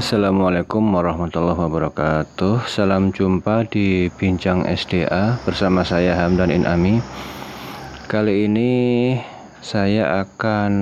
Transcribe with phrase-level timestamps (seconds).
[0.00, 2.64] Assalamualaikum warahmatullahi wabarakatuh.
[2.64, 7.04] Salam jumpa di Bincang SDA bersama saya Hamdan Inami.
[8.08, 8.72] Kali ini
[9.60, 10.72] saya akan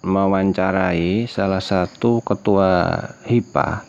[0.00, 3.84] mewawancarai salah satu ketua HIPA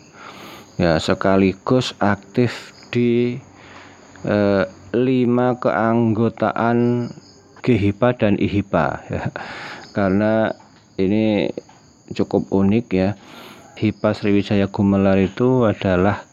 [0.76, 3.40] ya sekaligus aktif di
[4.28, 7.08] eh, lima keanggotaan
[7.64, 9.24] GHIPA dan IHIPA ya.
[9.96, 10.52] karena
[11.00, 11.48] ini
[12.12, 13.16] cukup unik ya
[13.76, 16.24] HIPA Sriwijaya Gumelar itu adalah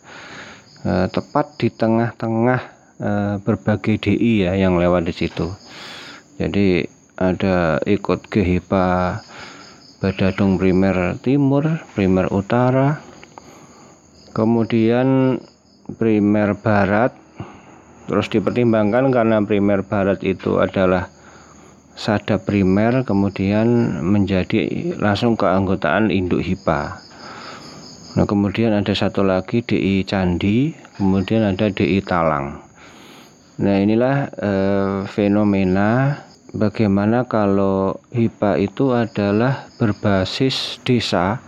[0.86, 2.60] uh, tepat di tengah-tengah
[3.02, 5.50] uh, berbagai DI ya yang lewat di situ.
[6.38, 6.86] Jadi
[7.18, 9.18] ada ikut ke HIPA
[9.98, 13.02] Badadung Primer Timur, Primer Utara,
[14.34, 15.38] kemudian
[15.98, 17.14] Primer Barat,
[18.06, 21.10] terus dipertimbangkan karena Primer Barat itu adalah
[21.92, 27.11] sada primer kemudian menjadi langsung keanggotaan induk HIPA
[28.12, 32.60] Nah kemudian ada satu lagi DI Candi, kemudian ada DI Talang.
[33.56, 36.20] Nah inilah eh, fenomena
[36.52, 41.40] bagaimana kalau HIPA itu adalah berbasis desa,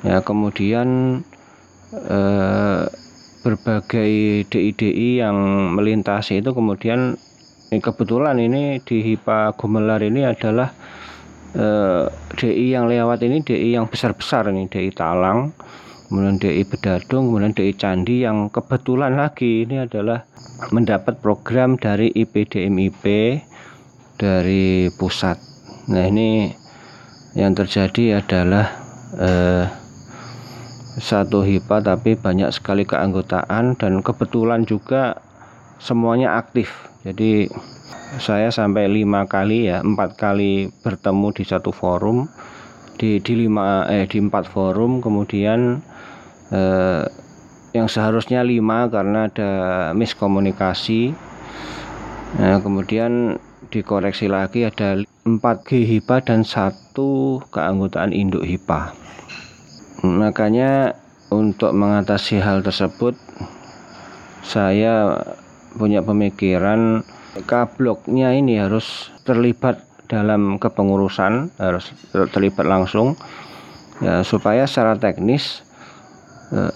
[0.00, 1.20] ya kemudian
[1.92, 2.82] eh,
[3.44, 4.12] berbagai
[4.48, 5.36] DI-DI yang
[5.76, 7.20] melintasi itu kemudian
[7.68, 10.72] ini kebetulan ini di HIPA Gumelar ini adalah
[11.52, 15.52] eh, DI yang lewat ini DI yang besar-besar ini DI Talang
[16.08, 20.24] kemudian DI Bedadung, kemudian DI Candi yang kebetulan lagi ini adalah
[20.72, 23.04] mendapat program dari IPDMIP
[24.16, 25.36] dari pusat.
[25.92, 26.50] Nah ini
[27.36, 28.66] yang terjadi adalah
[29.20, 29.64] eh,
[30.98, 35.22] satu HIPA tapi banyak sekali keanggotaan dan kebetulan juga
[35.78, 36.90] semuanya aktif.
[37.06, 37.46] Jadi
[38.18, 42.26] saya sampai lima kali ya empat kali bertemu di satu forum
[42.98, 45.84] di di lima eh di empat forum kemudian
[46.52, 47.04] eh,
[47.76, 49.50] yang seharusnya lima karena ada
[49.92, 51.12] miskomunikasi.
[52.38, 54.96] Nah, kemudian dikoreksi lagi ada
[55.28, 58.96] 4 G HIPA dan satu keanggotaan induk HIPA
[60.00, 60.96] makanya
[61.28, 63.12] untuk mengatasi hal tersebut
[64.40, 65.20] saya
[65.76, 67.04] punya pemikiran
[67.44, 71.92] kabloknya ini harus terlibat dalam kepengurusan harus
[72.32, 73.12] terlibat langsung
[74.00, 75.60] ya supaya secara teknis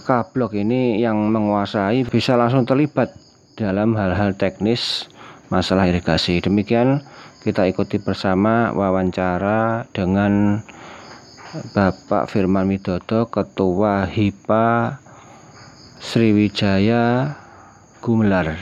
[0.04, 3.12] kablok ini yang menguasai bisa langsung terlibat
[3.56, 5.08] dalam hal-hal teknis
[5.52, 6.40] masalah irigasi.
[6.40, 7.04] Demikian
[7.44, 10.62] kita ikuti bersama wawancara dengan
[11.76, 14.96] Bapak Firman Widodo, Ketua HIPA
[16.00, 17.36] Sriwijaya
[18.00, 18.56] Gumelar.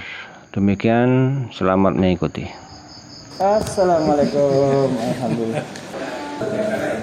[0.51, 2.51] Demikian, selamat mengikuti.
[3.39, 4.91] Assalamualaikum.
[4.91, 5.90] Alhamdulillah.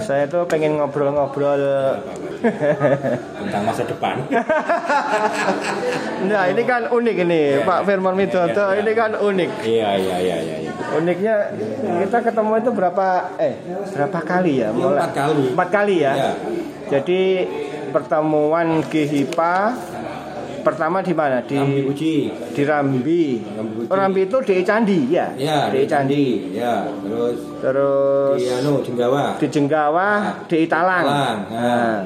[0.02, 1.60] Saya tuh pengen ngobrol-ngobrol
[3.44, 4.24] tentang masa depan.
[6.32, 9.52] nah ini kan unik ini ya, Pak Firman Widodo ya, ini kan unik.
[9.66, 10.56] Iya iya iya iya.
[10.64, 10.72] Ya.
[10.96, 11.36] Uniknya
[12.08, 13.08] kita ketemu itu berapa
[13.42, 13.56] eh
[13.92, 14.70] berapa kali ya?
[14.72, 15.44] Mulai, empat kali.
[15.54, 16.14] Empat kali ya.
[16.16, 16.32] ya.
[16.88, 17.22] Jadi
[17.92, 19.56] pertemuan GHIPA
[20.68, 21.40] pertama di mana?
[21.48, 22.16] Di Rambi Uji.
[22.52, 23.24] Di Rambi.
[23.40, 23.88] Rambi, Uji.
[23.88, 25.32] Rambi itu di Candi ya?
[25.40, 25.72] Ya.
[25.72, 26.52] Di Candi.
[26.52, 26.92] Ya.
[26.92, 27.40] Terus.
[27.64, 28.36] Terus.
[28.36, 29.40] Di Anu Jenggawa.
[29.40, 30.34] Di Jenggawa, nah.
[30.44, 31.06] di Italang.
[31.08, 31.40] Italang.
[31.48, 31.56] Nah.
[31.56, 31.98] nah.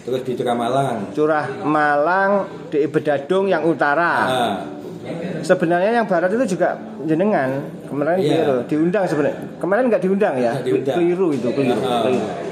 [0.00, 0.96] Terus di Curah Malang.
[1.14, 2.30] Curah Malang
[2.72, 4.14] di Bedadung yang utara.
[4.26, 4.56] Nah.
[5.40, 6.76] Sebenarnya yang barat itu juga
[7.08, 8.60] jenengan kemarin iya.
[8.68, 9.56] diundang sebenarnya.
[9.56, 10.52] Kemarin nggak diundang ya?
[10.60, 10.96] Diundang.
[11.00, 11.80] Keliru itu keliru.
[11.80, 12.49] Uh, keliru.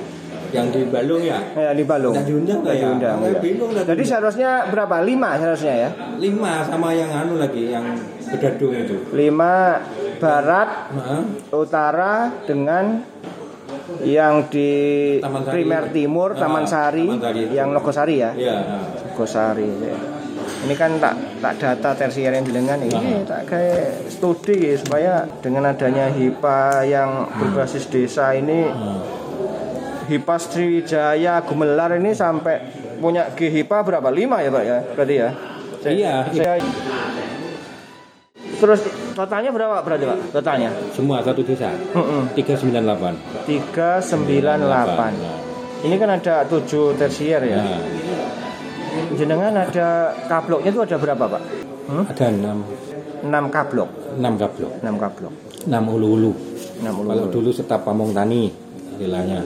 [0.49, 1.39] Yang di Balung ya?
[1.53, 2.15] Ya di Balung.
[2.17, 2.83] Nggak diundang nggak ya?
[2.89, 3.17] Diundang.
[3.21, 3.41] Ya.
[3.41, 4.97] Bingung Jadi seharusnya berapa?
[5.05, 5.91] Lima seharusnya ya?
[6.17, 7.85] Lima sama yang anu lagi yang
[8.29, 8.97] Bedadung itu.
[9.17, 9.81] Lima
[10.21, 10.93] barat,
[11.49, 13.01] utara dengan
[14.05, 14.71] yang di
[15.25, 18.31] Primer Timur nah, Taman Sari, Taman Sari yang Logosari ya.
[18.37, 18.57] Iya.
[19.09, 19.71] Logosari.
[19.81, 19.97] Ya.
[20.59, 23.25] Ini kan tak tak data tersier yang dengan ini nah.
[23.25, 29.18] tak kayak studi supaya dengan adanya HIPA yang berbasis desa ini hmm.
[30.09, 32.65] HIPA Sriwijaya Gumelar ini sampai
[32.97, 34.09] punya GHIPA berapa?
[34.09, 34.79] Lima ya Pak ya?
[34.97, 35.31] Berarti ya?
[35.79, 36.15] Saya, iya.
[36.33, 36.53] Saya,
[38.59, 38.81] Terus
[39.15, 40.19] totalnya berapa berarti Pak?
[40.35, 40.71] Totalnya?
[40.91, 41.71] Semua satu desa.
[42.35, 43.13] Tiga sembilan delapan.
[43.47, 45.13] Tiga sembilan delapan.
[45.79, 47.63] Ini kan ada tujuh tersier ya.
[47.63, 47.81] Nah.
[49.15, 51.43] Jenengan ada kabloknya itu ada berapa Pak?
[51.87, 52.05] Hmm?
[52.11, 52.59] Ada enam.
[53.23, 53.91] Enam kablok.
[54.19, 54.73] Enam kablok.
[54.83, 55.35] Enam kablok.
[55.71, 56.33] Enam ulu-ulu.
[56.83, 57.15] Enam ulu-ulu.
[57.15, 58.51] Kalau dulu setap pamong tani
[58.99, 59.41] istilahnya.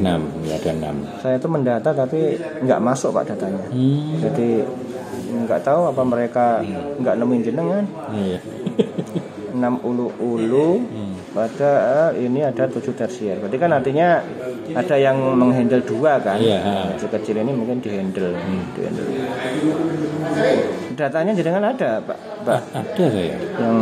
[0.00, 0.96] Enam, ya ada enam.
[1.20, 3.64] Saya itu mendata tapi nggak masuk Pak datanya.
[3.68, 4.16] Hmm.
[4.24, 4.64] Jadi
[5.30, 6.44] nggak tahu apa mereka
[6.98, 8.38] nggak nemuin jenengan iya.
[9.54, 11.34] enam ulu ulu hmm.
[11.34, 11.72] pada
[12.14, 14.22] ini ada tujuh tersier berarti kan artinya
[14.70, 16.94] ada yang menghandle dua kan Iya.
[16.94, 18.34] Yang kecil ini mungkin dihandle
[18.74, 19.06] dihandle
[20.94, 23.34] datanya jenengan ada pak pak Ada saya.
[23.58, 23.76] yang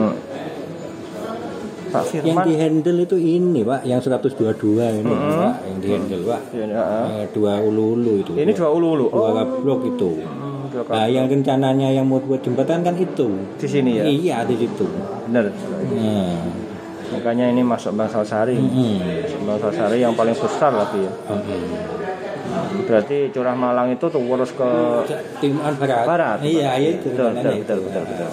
[1.88, 4.36] Pak Yang Firman di handle itu ini pak, yang 122
[5.00, 6.40] ini pak, yang di handle pak.
[6.52, 8.32] Ya, dua ulu-ulu itu.
[8.36, 10.10] ini dua ulu ulu dua oh kablok itu.
[10.20, 13.28] hmm, dua Nah, yang rencananya yang mau buat jembatan kan itu.
[13.56, 14.84] di sini ya Iya di situ.
[15.24, 16.44] benar Nah,
[17.08, 18.68] makanya ini masuk Bangsal Sari mm,
[19.24, 22.84] Masuk Bangsal Sari yang paling besar lagi ya mm.
[22.84, 24.68] berarti curah Malang itu tuh urus ke
[25.38, 26.04] Timuran barat.
[26.04, 26.38] Barat.
[26.40, 27.12] Iya, iya itu.
[27.12, 28.00] betul rencananya betul itu.
[28.00, 28.26] betul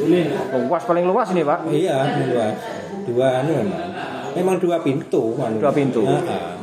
[0.00, 0.60] betul.
[0.66, 2.56] luas paling luas ini pak Iya, luas.
[3.04, 3.82] Dua anu memang.
[4.30, 5.34] Memang dua pintu.
[5.36, 5.58] Anu.
[5.58, 6.02] Dua pintu.
[6.06, 6.56] Ah.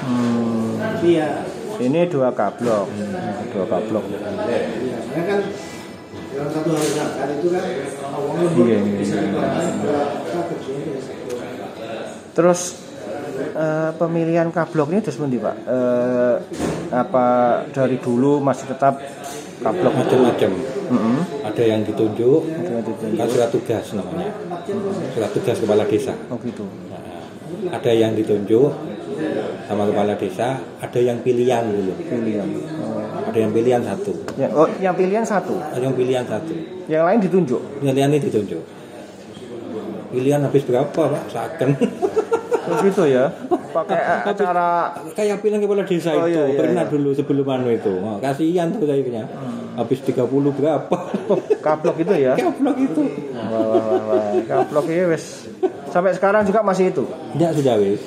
[0.00, 1.44] Hmm, Iya.
[1.80, 2.88] ini dua kablok
[3.52, 4.58] dua kablok Iya,
[8.56, 9.20] iya, iya.
[12.30, 12.60] Terus
[13.52, 15.56] eh, pemilihan kablok ini terus pundi, Pak?
[15.66, 16.34] Eh,
[16.90, 17.26] apa
[17.70, 18.98] dari dulu masih tetap
[19.60, 20.16] kablok itu?
[20.16, 20.50] Macam-macam.
[21.60, 23.18] Yang ditunjuk, Ada yang ditunjuk.
[23.20, 24.30] kan surat tugas namanya.
[25.12, 26.14] Surat tugas kepala desa.
[26.32, 26.64] Oh gitu.
[26.88, 27.20] Nah,
[27.68, 28.70] ada yang ditunjuk
[29.68, 30.48] sama kepala desa,
[30.80, 31.92] ada yang pilihan dulu.
[32.00, 32.46] Pilihan.
[32.80, 33.28] Oh.
[33.30, 36.50] Ada yang pilihan satu, Ya, oh, yang pilihan satu, ada yang pilihan satu.
[36.88, 37.60] yang lain ditunjuk.
[37.78, 38.62] Pilihan ini ditunjuk.
[40.10, 41.22] Pilihan habis berapa pak?
[41.30, 41.70] Saken.
[42.66, 43.30] Oh, gitu ya.
[43.70, 44.68] Pakai a- acara
[45.12, 46.90] Kayak pilihan kepala desa Oh, itu iya, iya, pernah iya.
[46.90, 47.92] dulu sebelum anu itu.
[47.96, 49.24] Oh, kasihan tuh kayaknya.
[49.72, 50.96] Habis 30 berapa?
[51.58, 52.34] kablok itu ya.
[52.34, 53.02] Kaplok itu.
[53.32, 54.22] Wah, wah, wah, wah.
[54.42, 55.46] Kablok ini wes
[55.88, 57.06] sampai sekarang juga masih itu.
[57.32, 58.02] Enggak sudah wis.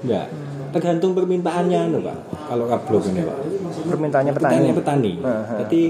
[0.00, 0.26] Enggak.
[0.70, 2.16] Tergantung permintaannya anu Pak.
[2.48, 3.36] Kalau kablok ini Pak.
[3.84, 4.54] Permintaannya petani.
[4.54, 5.12] Petani petani.
[5.20, 5.54] Aha.
[5.62, 5.82] Jadi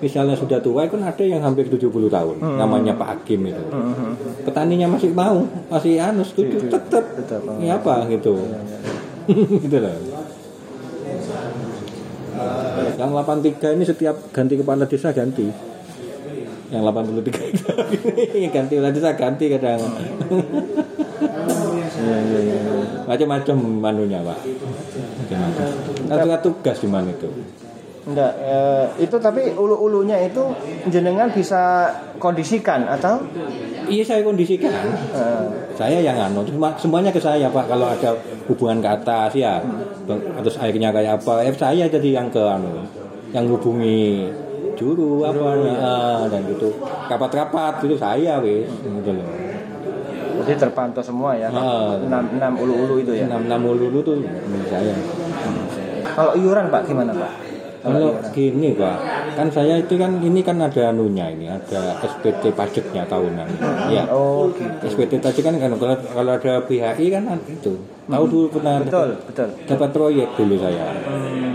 [0.00, 3.64] misalnya sudah tua kan ada yang hampir 70 tahun namanya Pak Hakim itu.
[3.68, 4.44] Mhm.
[4.48, 7.04] Petaninya masih mau, masih anu setuju tetap.
[7.04, 7.60] Tetap, oh.
[7.60, 8.34] Ya apa gitu.
[9.64, 9.96] gitu loh.
[12.96, 15.44] Yang 83 ini setiap ganti kepala desa ganti.
[16.72, 19.80] Yang 83 ganti kepala desa ganti kadang.
[22.00, 22.58] Iya, iya, iya.
[23.04, 24.40] Macam-macam manunya, Pak.
[25.20, 25.64] Macam-macam.
[26.08, 27.28] Surat tugas di mana itu?
[28.00, 30.40] Enggak, eh, itu tapi ulu-ulunya itu
[30.88, 33.20] jenengan bisa kondisikan atau
[33.90, 34.70] Iya saya kondisikan.
[34.70, 35.44] eh,
[35.74, 37.66] Saya yang anu, Cuma- semuanya ke saya Pak.
[37.66, 38.14] Kalau ada
[38.46, 39.58] hubungan ke atas ya,
[40.40, 42.86] terus airnya kayak apa, ya saya jadi yang ke anu,
[43.34, 44.30] yang hubungi
[44.78, 45.48] juru apa
[45.82, 46.70] ah, dan gitu.
[47.10, 49.26] Rapat-rapat itu saya wis, gitu loh.
[50.40, 51.52] jadi terpantau semua ya.
[51.52, 51.98] Ah.
[52.00, 53.26] Enam, enam ulu-ulu itu ya.
[53.28, 54.22] Enam enam dulu tuh
[54.70, 54.94] saya.
[56.14, 57.49] Kalau iuran Pak gimana Pak?
[57.80, 58.96] Kalau gini Pak,
[59.34, 63.48] kan saya itu kan ini kan ada anunya ini, ada SPT pajaknya tahunan.
[63.88, 64.04] Ya.
[64.12, 64.84] Oh, gitu.
[64.84, 67.80] SPT tadi kan kan kalau, kalau ada PHI kan itu.
[68.04, 69.48] Tahu dulu pernah Betul, betul.
[69.64, 70.92] dapat proyek dulu saya.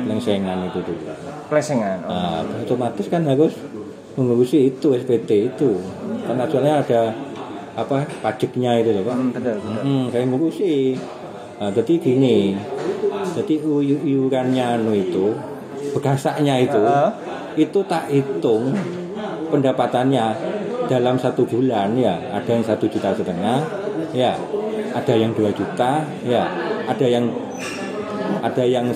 [0.08, 1.04] Lengsengan itu dulu.
[1.46, 2.00] Plesengan.
[2.04, 2.10] Oh.
[2.10, 3.54] Nah, otomatis kan harus
[4.16, 5.78] mengurusi itu SPT itu.
[6.26, 7.02] Karena soalnya ada
[7.76, 9.14] apa pajaknya itu loh Pak.
[9.14, 9.82] Hmm, betul, betul.
[9.84, 10.74] Hmm, saya ngurusi.
[11.56, 12.38] Nah, jadi gini,
[13.32, 15.32] jadi iu- iurannya anu itu,
[15.96, 17.10] begasaknya itu, Heeh.
[17.56, 18.76] itu tak hitung
[19.48, 20.26] pendapatannya
[20.92, 23.64] dalam satu bulan ya, ada yang satu juta setengah,
[24.12, 24.36] ya,
[24.92, 26.44] ada yang dua juta, ya,
[26.86, 27.32] ada yang
[28.44, 28.92] ada yang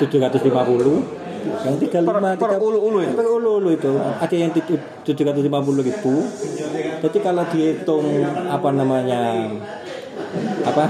[0.00, 1.04] tujuh ratus lima puluh,
[1.68, 3.14] yang tiga lima Per- per ulu-ulu itu?
[3.14, 4.50] per ulu-ulu itu, ada yang
[5.04, 6.24] tujuh ratus lima puluh ribu,
[7.04, 9.52] jadi kalau dihitung apa namanya
[10.64, 10.84] apa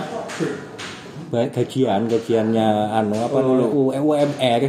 [1.31, 3.39] gajian gajiannya anu apa
[3.71, 4.63] U- UMR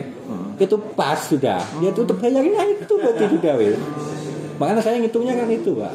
[0.55, 1.57] itu pas sudah.
[1.81, 3.77] Ya itu bayarin aja itu berarti sudah wes
[4.61, 5.89] makanya saya ngitungnya kan itu pak.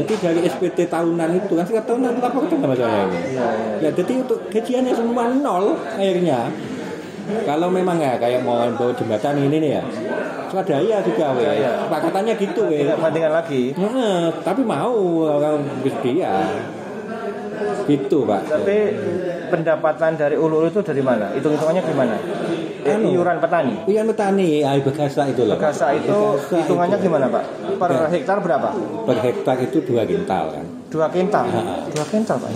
[0.00, 3.04] Jadi dari SPT tahunan itu kan setiap tahunan laporkan sama saya.
[3.04, 6.48] Ini ya jadi untuk gajiannya semua nol akhirnya.
[7.44, 9.82] Kalau memang ya kayak mau bawa jembatan ini nih ya.
[10.48, 11.60] Swadaya juga wes
[11.92, 13.76] pak katanya gitu Tidak bandingan lagi.
[13.76, 14.96] Heeh, tapi mau
[15.28, 16.32] orang bis dia.
[17.84, 18.40] Gitu, Pak.
[18.46, 18.76] Tapi
[19.48, 21.30] pendapatan dari ulu-ulu itu dari mana?
[21.30, 22.16] Hitung-hitungannya gimana?
[22.84, 23.08] Eh, Anu.
[23.10, 23.74] iuran petani.
[23.84, 25.56] Iya petani, air begasa itu loh.
[25.56, 27.04] Gasa itu Begasa hitungannya itu.
[27.08, 27.44] gimana Pak?
[27.74, 28.06] Per Ya.
[28.10, 28.68] hektar berapa?
[29.04, 30.64] Per hektar itu dua kintal kan.
[30.88, 31.44] Dua kintal.
[31.88, 32.50] Dua kintal Pak.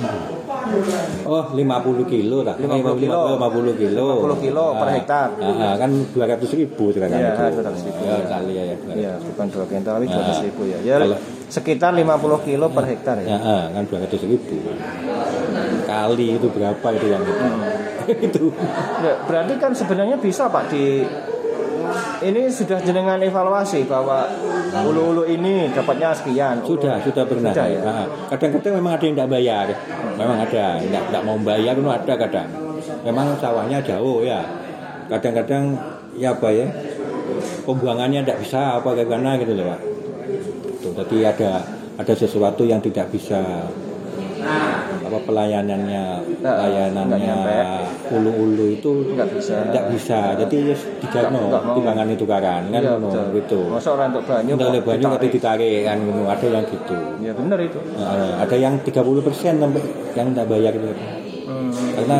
[1.24, 2.54] Oh, 50 kilo lah.
[2.54, 3.18] 50 kilo.
[3.36, 4.04] 50 kilo.
[4.20, 5.28] 50 kilo per Ah, hektar.
[5.36, 7.60] ah, ah, kan 200 ribu sekarang Iya, itu.
[7.60, 8.00] 200 ribu.
[8.02, 8.62] Ya, kali ya.
[8.64, 8.76] ya.
[8.90, 10.12] Iya, bukan dua kintal tapi Nah.
[10.12, 10.78] dua ratus ribu ya.
[10.80, 13.38] Ya Kalau- sekitar 50 kilo per hektar Ya, ya.
[13.38, 14.56] ah, kan 200 ribu.
[15.84, 17.34] Kali itu berapa itu yang itu?
[17.34, 17.60] Hmm.
[18.28, 18.44] itu.
[19.00, 21.04] Ya, berarti kan sebenarnya bisa Pak di
[22.20, 24.26] ini sudah jenengan evaluasi bahwa
[24.84, 26.60] ulu-ulu ini dapatnya sekian.
[26.62, 27.52] Ulu- Sudah, sudah pernah.
[27.54, 27.80] Sudah ya?
[27.82, 29.66] Nah, Kadang-kadang memang ada yang tidak bayar.
[30.18, 32.48] Memang ada, tidak tidak mau bayar itu ada kadang.
[33.06, 34.40] Memang sawahnya jauh ya.
[35.08, 35.78] Kadang-kadang
[36.14, 36.66] ya apa ya?
[37.64, 39.80] Pembuangannya tidak bisa apa bagaimana gitu loh, Pak.
[40.80, 41.50] Tuh, jadi ada
[41.98, 43.40] ada sesuatu yang tidak bisa
[45.08, 46.04] apa pelayanannya
[46.38, 49.54] Nggak- pelayanannya nggak ulu-ulu itu Nggak bisa.
[49.66, 51.74] tidak bisa jadi ya Nggak mau.
[51.74, 53.24] timbangan itu kan kan ngono, betul.
[53.34, 55.32] gitu Masa orang untuk banyu oleh banyu nanti ditarik?
[55.32, 56.22] ditarik kan ngono.
[56.26, 57.78] ada yang gitu Ya benar itu.
[57.94, 59.82] Nah, ada yang 30 persen sampai
[60.14, 60.90] yang tidak bayar itu
[61.48, 61.72] Hmm.
[61.94, 62.18] karena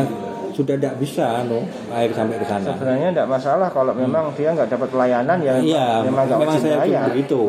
[0.51, 4.67] sudah tidak bisa no, air sampai ke sana Sebenarnya tidak masalah kalau memang dia nggak
[4.67, 7.39] dapat pelayanan ya iya memang nggak memang wajib saya begitu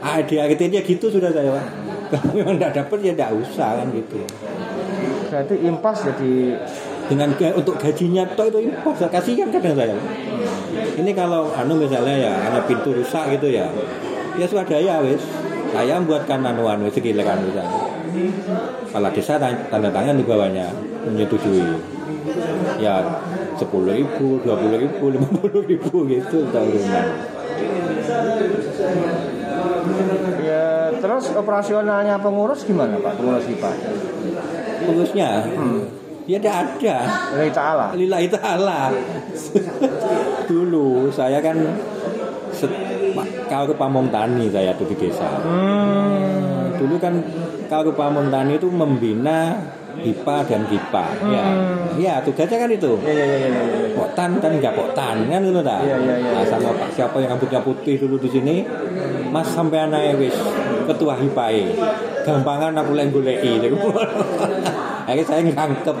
[0.00, 1.64] ada kriteria gitu sudah saya Pak.
[2.10, 4.18] Kalau memang tidak dapat ya tidak usah kan gitu
[5.30, 6.58] Berarti impas jadi
[7.06, 9.94] dengan ga- untuk gajinya toh itu impor kasihan kadang saya.
[10.98, 13.70] Ini kalau anu misalnya ya hanya pintu rusak gitu ya.
[14.34, 15.22] Ya swadaya wis.
[15.70, 17.78] Saya buatkan anuan wis sekilekan misalnya.
[18.90, 20.66] Kepala desa tan- tanda tangan di bawahnya
[21.06, 21.78] menyetujui.
[22.82, 23.22] Ya
[23.54, 27.02] sepuluh ribu dua puluh ribu lima puluh ribu gitu tahunan ya
[31.00, 33.70] terus operasionalnya pengurus gimana Pak pengurus IPA?
[34.80, 35.28] pengurusnya
[36.30, 36.98] ya tidak ada
[37.34, 37.86] Dari Ta'ala.
[37.96, 38.80] Lillahi ta'ala
[40.50, 41.56] Dulu saya kan
[43.50, 46.76] kalau ke Pamong Tani saya tuh di desa Hmm.
[46.78, 47.18] Dulu kan
[47.66, 49.58] kalau ke Pamong Tani itu membina
[49.98, 51.44] HIPA dan GIPA ya.
[51.98, 53.48] ya tugasnya kan itu Ya ya ya ya.
[53.50, 53.88] ya, ya.
[53.98, 57.34] Poktan dan nggak poktan kan itu tak Iya, iya, iya, nah, sama Pak siapa yang
[57.34, 58.56] rambutnya putih dulu di sini
[59.30, 60.36] Mas sampai anak wis
[60.86, 61.64] ketua HIPA -e.
[62.22, 63.52] gampangan aku lagi goleki
[65.10, 65.96] akhirnya saya ngangkep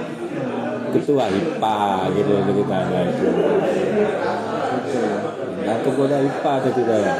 [0.94, 1.78] ketua HIPA
[2.14, 3.26] gitu ceritanya itu
[5.66, 7.14] ngangkep ketua HIPA jadi saya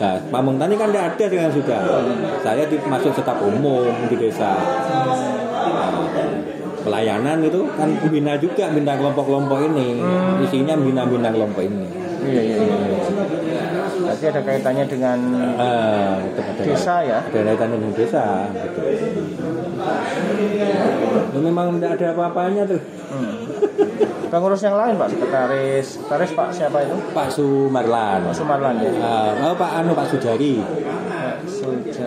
[0.00, 1.84] Nah, Pamong Tani kan tidak ada dengan sudah.
[2.40, 4.56] Saya masuk staf umum di desa.
[6.80, 10.00] Pelayanan itu kan bina juga bina kelompok-kelompok ini.
[10.44, 11.86] Isinya bina-bina kelompok ini.
[12.20, 12.76] Iya iya iya.
[12.76, 12.98] iya.
[14.00, 15.18] Berarti ada kaitannya dengan
[16.20, 17.18] itu ada desa ya.
[17.24, 18.80] ada kaitan dengan desa gitu.
[21.30, 22.80] Ya, memang tidak ada apa-apanya tuh.
[23.10, 23.34] Hmm.
[24.30, 26.94] Pengurus yang lain Pak, sekretaris, sekretaris Pak siapa itu?
[27.10, 28.30] Pak Sumarlan.
[28.30, 28.90] Pak Sumarlan ya.
[29.02, 30.62] Ah, oh, Pak Anu Pak Sujari.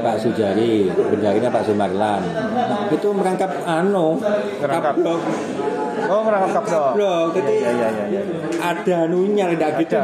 [0.04, 2.24] Pak Sujari, bendarinya Pak Sumarlan.
[2.90, 4.18] Itu merangkap anu,
[4.60, 4.96] Merangkap.
[4.96, 5.22] kablok.
[6.04, 6.64] Oh merangkap.
[6.66, 7.28] Kablok.
[7.36, 8.22] Jadi Iya iya iya.
[8.22, 8.22] iya.
[8.60, 10.00] ada anunya tidak gitu.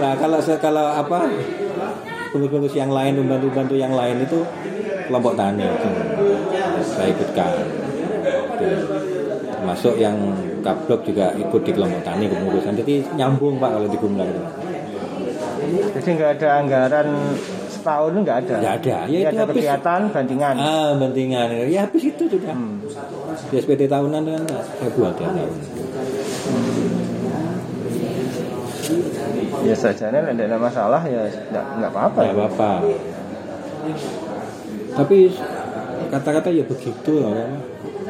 [0.00, 1.18] Nah, kalau kalau apa?
[2.30, 4.38] Pengurus-pengurus yang lain, membantu-bantu yang lain itu
[5.10, 5.90] kelompok tani itu
[6.86, 7.52] saya ikutkan.
[9.60, 10.14] Termasuk yang
[10.62, 12.78] kablok juga ikut di kelompok tani kepengurusan.
[12.78, 14.42] Jadi nyambung Pak kalau di Gumlang itu.
[15.70, 17.08] Jadi nggak ada anggaran
[17.70, 18.54] setahun nggak ada.
[18.60, 18.96] Nggak ada.
[19.06, 19.54] Ya, itu ada habis.
[19.56, 20.54] kegiatan bandingan.
[20.58, 21.48] Ah, pentingan.
[21.70, 22.54] Ya habis itu sudah.
[23.50, 25.28] Di SPD tahunan kan saya buat ya.
[29.60, 32.20] Ya saja nih tidak ada masalah ya nggak nggak apa-apa.
[32.20, 32.72] Nggak apa-apa.
[34.90, 35.18] Tapi
[36.10, 37.30] kata-kata ya begitu ya.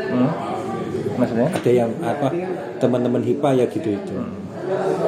[0.00, 0.30] Hmm?
[1.20, 1.48] Maksudnya?
[1.52, 2.32] Ada yang apa
[2.80, 4.14] teman-teman HIPA ya gitu itu.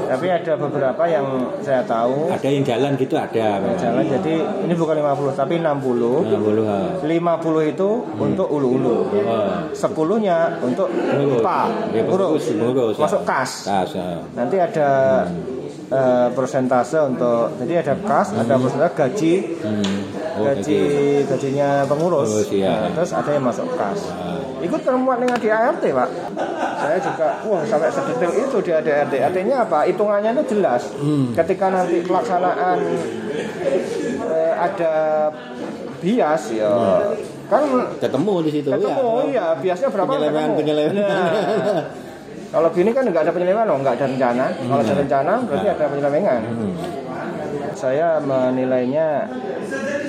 [0.05, 1.27] Tapi ada beberapa yang
[1.59, 3.59] saya tahu Ada yang jalan gitu ada.
[3.59, 3.79] memang.
[3.79, 5.65] jalan jadi ini bukan 50 tapi 60.
[5.65, 6.91] Nah, boleh, ah.
[7.01, 8.97] 50 itu untuk ulu-ulu.
[9.09, 9.51] Oh.
[9.71, 10.89] 10-nya untuk.
[10.93, 11.61] IPA,
[11.93, 12.45] Ya, urus,
[12.97, 13.67] masuk kas.
[13.67, 13.85] Ah.
[14.33, 14.89] Nanti ada
[15.93, 20.12] eh, persentase untuk jadi ada kas, ada persentase gaji, Hmm.
[20.33, 21.29] Oh, gaji jadi.
[21.29, 22.29] gajinya pengurus.
[22.29, 22.73] Pengurus, iya.
[22.83, 24.01] Nah, terus ada yang masuk kas.
[24.09, 24.41] Ah.
[24.59, 26.09] Ikut pertemuan dengan di ART, Pak.
[26.79, 29.13] Saya juga, wah sampai sedetail itu di ART.
[29.13, 29.79] Artinya apa?
[29.85, 30.83] Hitungannya itu jelas.
[30.95, 31.35] Hmm.
[31.35, 32.79] Ketika nanti pelaksanaan
[34.25, 34.95] eh, ada
[35.99, 36.73] bias ya
[37.47, 37.63] kan
[38.01, 39.23] Ketemu di situ ketemu ya.
[39.29, 40.59] iya biasanya berapa Penyelewengan, ketemu.
[40.59, 41.05] penyelewengan.
[41.05, 41.83] Nah,
[42.51, 44.45] kalau gini kan nggak ada penyelewengan loh, nggak ada rencana.
[44.51, 46.41] Kalau ada rencana berarti ada penyelewengan.
[46.43, 46.73] Hmm.
[47.83, 49.27] Saya menilainya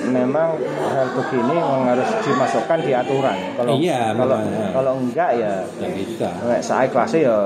[0.06, 0.54] memang
[0.94, 3.34] hal begini memang harus dimasukkan di aturan.
[3.58, 4.66] Kalau Iya, kalau ya.
[4.70, 6.30] kalau enggak ya Ya bisa.
[6.62, 7.38] saya kelasnya ya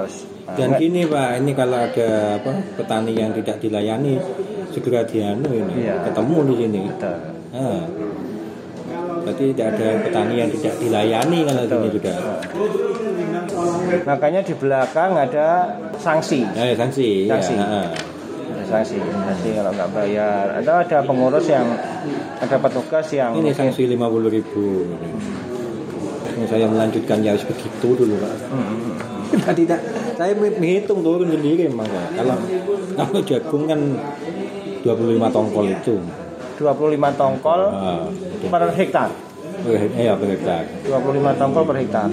[0.52, 4.20] Dan gini Pak, ini kalau ada apa petani yang tidak dilayani
[4.68, 5.96] segera dianu ini Iya.
[6.12, 6.80] ketemu di sini.
[6.92, 7.18] Betul.
[7.56, 7.82] Ah.
[9.24, 12.16] Berarti tidak ada petani yang tidak dilayani kalau sini sudah.
[14.04, 16.44] Makanya di belakang ada sanksi.
[16.52, 17.24] Eh, sanksi.
[17.32, 17.54] Sanksi.
[17.56, 17.88] Ya,
[18.68, 18.96] sanksi.
[19.00, 20.44] Sanksi kalau nggak bayar.
[20.60, 21.66] Atau ada pengurus yang
[22.38, 24.84] ada petugas yang Ini sanksi 50 ribu.
[26.38, 28.34] Ini saya melanjutkan ya harus begitu dulu Pak.
[28.52, 28.94] Hmm.
[29.28, 29.80] Nah, tidak
[30.16, 32.06] saya menghitung turun sendiri memang Pak.
[32.16, 32.36] kalau
[32.96, 33.80] kalau jagung kan
[34.82, 35.94] 25 tongkol itu
[36.58, 38.06] 25 tongkol ah,
[38.50, 39.10] per hektar.
[39.68, 42.08] eh, per hektar 25 tongkol per hektar.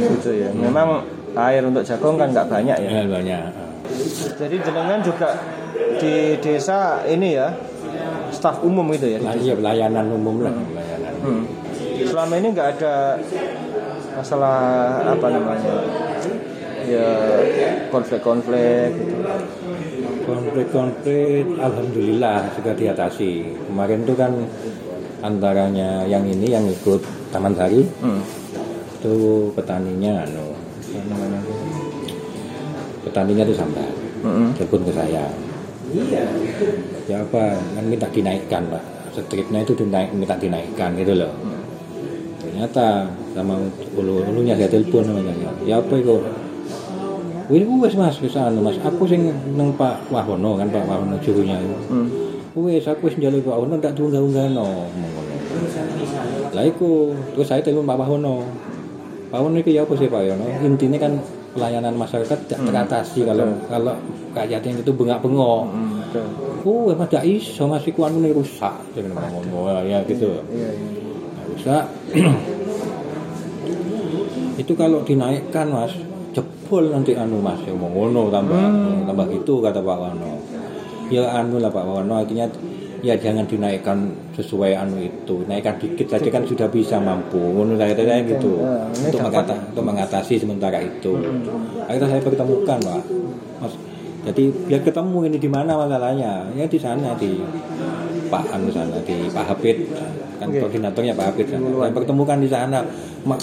[0.00, 0.48] Gitu ya.
[0.56, 2.88] Memang air untuk jagung kan nggak banyak ya.
[2.90, 3.42] ya banyak
[4.34, 5.28] Jadi jenengan juga
[5.98, 7.50] di desa ini ya
[8.30, 9.18] staf umum gitu ya.
[9.20, 11.44] Lah, iya pelayanan umum lah pelayanan Hmm.
[12.00, 13.20] Selama ini nggak ada
[14.16, 14.58] masalah
[15.06, 15.74] apa namanya
[16.88, 17.08] ya
[17.88, 19.14] konflik-konflik gitu.
[20.24, 23.30] konflik-konflik alhamdulillah sudah diatasi
[23.68, 24.32] kemarin itu kan
[25.20, 28.24] antaranya yang ini yang ikut Taman Sari Hmm.
[28.96, 29.14] itu
[29.54, 30.49] petaninya anu
[30.98, 31.40] namanya
[33.06, 33.86] petaninya itu sampai.
[34.20, 34.52] Mm-mm.
[34.52, 35.24] telepon ke saya.
[37.08, 37.56] Ya apa?
[37.56, 38.82] Kan minta dinaikkan pak.
[39.16, 41.32] Stripnya itu dinaik, minta dinaikkan gitu loh.
[42.44, 43.56] Ternyata sama
[43.96, 45.32] ulu ulunya saya telepon namanya.
[45.64, 46.20] Ya apa itu?
[47.50, 48.78] Ini wes mas wes anu mas.
[48.84, 51.58] Aku sing neng Pak Wahono kan Pak Wahono jurunya.
[51.58, 52.06] Itu Hmm.
[52.68, 54.86] wes aku wis njaluk Pak Wahono ndak diunggah-unggah no.
[54.86, 55.20] Ngono
[56.50, 58.46] lah iku terus saya telepon Pak Wahono
[59.30, 61.12] Pak Wahono itu ya apa sih Pak Yono intinya kan
[61.54, 63.94] pelayanan masyarakat tidak teratasi kalau kalau
[64.34, 65.62] kayak yang itu bengak-bengok
[66.10, 66.66] Hmm.
[66.66, 68.74] Oh, emang tidak iso masih kuan ini rusak.
[68.92, 70.42] Jangan ngomong ya gitu.
[70.50, 70.90] Iya, iya.
[71.38, 71.84] Nah, rusak.
[74.60, 75.94] itu kalau dinaikkan mas,
[76.36, 78.60] jebol nanti anu mas, ya mau ngono tambah
[79.08, 80.36] tambah gitu kata Pak Wano.
[81.08, 82.50] Ya anu lah Pak Wano akhirnya
[83.00, 85.44] ya jangan dinaikkan sesuai anu itu.
[85.48, 87.40] Naikkan dikit saja kan sudah bisa mampu.
[87.40, 88.60] Ngono saya saya gitu.
[88.60, 91.12] Ya, ini untuk mengata, untuk mengatasi sementara itu.
[91.88, 93.02] Akhirnya saya pertemukan pak.
[93.60, 93.74] Mas
[94.20, 96.44] jadi biar ketemu ini di mana masalahnya?
[96.52, 97.40] Ya di sana di
[98.28, 99.90] Pak Anu sana di Pak Hafid
[100.38, 100.60] kan Oke.
[100.60, 101.66] koordinatornya Pak Hafid sana.
[101.66, 102.84] saya pertemukan di sana.
[103.24, 103.36] Ma,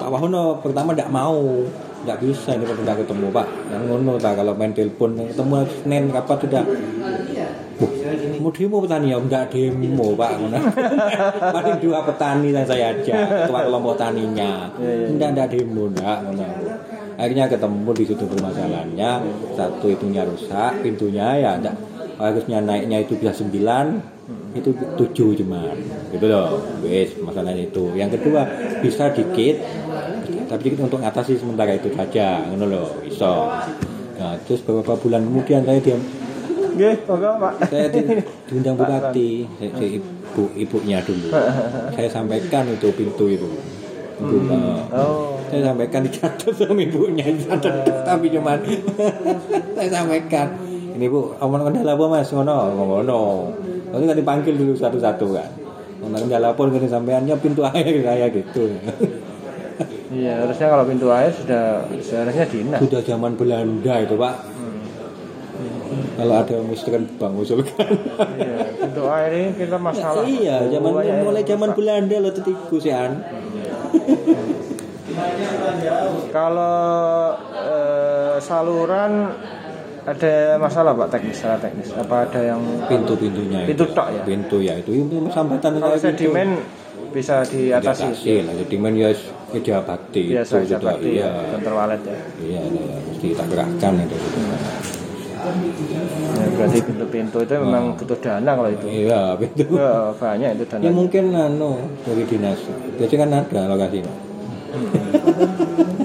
[0.00, 1.60] Pak Wahono pertama tidak mau.
[2.06, 3.48] Tidak bisa ini tidak ketemu Pak.
[3.68, 6.64] Yang ngono tak kalau main telepon ketemu Senin kapan sudah
[8.40, 10.30] mau demo petani ya enggak demo Pak
[11.54, 14.72] paling dua petani yang saya ajak ketua kelompok taninya.
[14.80, 16.18] Enggak enggak demo enggak
[17.16, 19.10] akhirnya ketemu di situ permasalahannya.
[19.56, 21.76] Satu itunya rusak pintunya ya enggak.
[22.16, 24.16] Harusnya naiknya itu bisa sembilan
[24.56, 25.76] itu tujuh cuman
[26.16, 26.60] gitu loh.
[26.80, 27.92] Wes masalahnya itu.
[27.92, 28.48] Yang kedua
[28.80, 29.56] bisa dikit
[30.46, 33.50] tapi dikit untuk ngatasi sementara itu saja ngono loh iso
[34.16, 36.00] nah terus beberapa bulan kemudian saya diam
[36.76, 37.52] Nggih, monggo Pak.
[37.72, 38.00] saya di,
[38.46, 39.30] diundang Bupati
[39.80, 41.32] ibu ibunya dulu.
[41.96, 43.48] Saya sampaikan itu pintu itu.
[44.16, 45.36] Ibu, eh, Oh.
[45.48, 48.60] saya sampaikan dicatat sama ibunya dicatat tapi cuman.
[49.76, 50.52] Saya sampaikan
[50.96, 52.28] ini bu omong kendala apa mas?
[52.28, 53.20] Ngono ngono.
[53.92, 55.48] Lalu kan dipanggil dulu satu-satu kan
[56.04, 58.68] omong kendala apa gini sampeannya pintu air saya gitu.
[60.06, 62.78] Iya, harusnya kalau pintu air sudah seharusnya dinas.
[62.80, 64.34] sudah zaman Belanda itu pak
[66.16, 67.86] kalau ada misalkan bang usulkan
[68.36, 70.24] Iya, pintu air ini kita masalah.
[70.24, 71.70] iya zaman yang mulai zaman.
[71.76, 73.20] Belanda lo tetiku sih an
[76.28, 76.78] Kalau
[77.52, 79.12] eh, saluran
[80.06, 81.90] ada masalah Pak teknis secara teknis.
[81.92, 83.74] Apa ada yang pintu-pintunya itu.
[83.74, 84.22] Pintu tok ya?
[84.22, 86.06] pintu ya itu itu sambatan kalau gitu.
[86.14, 86.48] sedimen
[87.10, 88.12] bisa diatasi?
[88.12, 89.08] diatasi lah sedimen ya
[89.50, 92.18] ya diabati Biasa itu sudah Pak, iya counter wallet ya.
[92.44, 94.16] iya iya, mesti tak gerakkan itu
[95.46, 98.86] Ya, berarti pintu-pintu itu memang butuh dana kalau itu.
[99.06, 99.62] iya pintu.
[99.78, 100.82] Ya, banyak itu dana.
[100.82, 101.70] ya mungkin anu
[102.02, 102.58] dari dinas.
[102.98, 104.02] Jadi kan ada lokasi.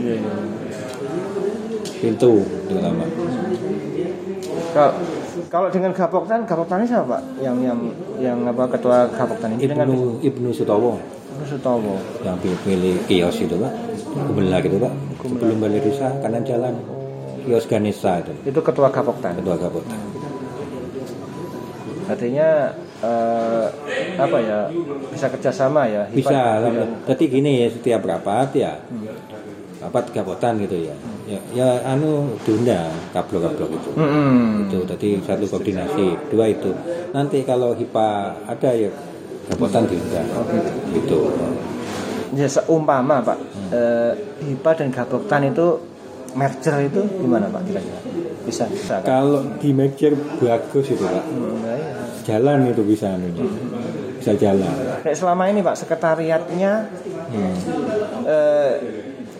[0.01, 0.33] Iya, iya.
[2.01, 3.03] pintu terutama
[4.71, 4.91] Kalau
[5.51, 7.21] kalau dengan Gapoktan, Gapoktan siapa Pak?
[7.43, 7.79] Yang yang
[8.23, 10.95] yang apa ketua Gapoktan ini dengan Ibnu Ibnu Sutowo.
[11.01, 11.95] Ibnu Sutomo.
[12.23, 13.73] yang pilih kios itu pak.
[14.31, 14.93] Gumelar itu pak.
[15.19, 17.00] Sebelum balik desa kanan jalan
[17.43, 18.33] kios Ganesa itu.
[18.47, 19.37] Itu ketua Gapoktan.
[19.37, 19.95] ketua kapota
[22.11, 23.65] Artinya eh,
[24.19, 24.59] apa ya
[25.09, 26.03] bisa kerjasama ya?
[26.11, 28.73] Hipat bisa dengan- jadi gini ya setiap rapat ya
[29.81, 30.95] rapat kapotan gitu ya.
[31.25, 33.89] Ya, ya anu diundang kablok-kablok itu.
[33.95, 34.67] Mm-mm.
[34.67, 36.75] itu tadi satu koordinasi dua itu.
[37.15, 38.09] Nanti kalau HIPA
[38.45, 38.91] ada ya
[39.47, 40.27] kapotan diundang
[40.91, 41.31] gitu.
[42.35, 43.37] Ya seumpama Pak,
[43.71, 44.11] eh,
[44.43, 45.79] HIPA dan Gapoktan itu
[46.33, 47.99] merger itu gimana Pak kira-kira?
[48.41, 49.05] Bisa bisa kan?
[49.05, 51.93] kalau di merger bagus itu pak Hmm, nah iya.
[52.23, 53.45] jalan itu bisa anunya
[54.15, 56.71] bisa jalan Kayak selama ini Pak sekretariatnya
[57.27, 57.55] Hmm.
[58.23, 58.71] eh,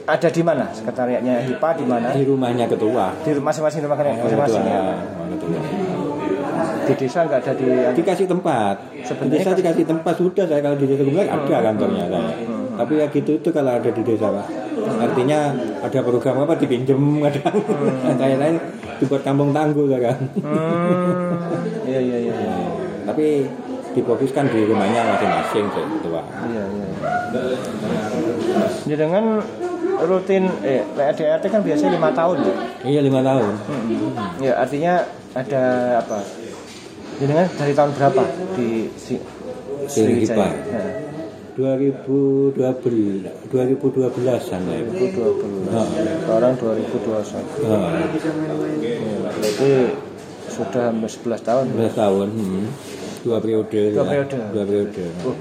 [0.04, 0.66] ada di mana?
[0.70, 2.08] Sekretariatnya HIPA di mana?
[2.10, 4.96] di rumahnya ketua Di masing-masing rumah Rumah masing-masing ketua, ya.
[5.30, 5.62] ketua.
[6.82, 10.76] Di desa nggak ada di dikasih tempat Sebenarnya desa kan- dikasih tempat sudah saya kalau
[10.76, 12.30] di desa Gumulak ada kantornya saya
[12.82, 14.48] Tapi ya gitu itu kalau ada di desa pak.
[14.98, 15.54] Artinya
[15.86, 17.58] ada program apa dipinjem kadang.
[18.20, 18.56] Kayak lain
[18.98, 20.18] dibuat kampung tangguh kan.
[20.42, 21.86] Hmm.
[21.86, 22.34] Iya iya iya.
[22.34, 22.56] iya.
[23.06, 23.46] Tapi
[23.94, 26.26] difokuskan di rumahnya masing-masing kayak gitu pak.
[26.50, 26.88] Iya iya.
[28.90, 29.46] Ya dengan
[30.02, 32.56] rutin eh ADRT kan biasanya lima tahun ya.
[32.82, 33.54] Iya lima tahun.
[34.42, 35.06] Ya artinya
[35.38, 35.64] ada
[36.02, 36.18] apa?
[37.22, 38.24] Jenengan dari tahun berapa
[38.58, 39.22] di si,
[39.86, 40.50] Sriwijaya.
[40.50, 40.82] Ya,
[41.52, 42.56] 2012
[43.52, 44.84] 2012an lah ya.
[44.88, 45.72] 2020.
[45.72, 45.88] Nah.
[46.22, 47.68] Sekarang 2021.
[47.68, 47.92] Nah,
[48.82, 49.72] Ya, berarti
[50.48, 51.66] sudah hampir 11 tahun.
[51.72, 52.28] 11 tahun.
[52.32, 52.66] hmm.
[53.22, 53.82] Dua periode.
[53.94, 54.10] Dua lah.
[54.10, 54.38] periode.
[54.50, 55.04] Dua periode.
[55.24, 55.36] Oh,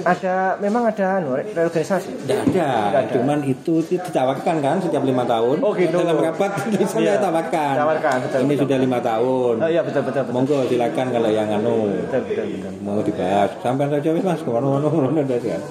[0.00, 2.10] ada memang ada anu, re- reorganisasi.
[2.22, 2.68] Tidak ada.
[2.88, 3.12] Nggak ada.
[3.12, 5.56] cuman itu ditawarkan kan setiap lima tahun.
[5.58, 5.96] Oh, gitu.
[5.96, 7.12] Dalam rapat di sana Iya.
[7.16, 7.72] ditawarkan.
[7.74, 8.60] Tawarkan, betul, Ini betul.
[8.62, 9.54] sudah lima tahun.
[9.58, 10.34] Oh iya betul betul betul.
[10.34, 12.72] Monggo silakan kalau yang anu Betul betul betul.
[12.80, 13.50] mau dibahas.
[13.58, 15.62] Sampai saja wis mas, kono kono kono udah kan.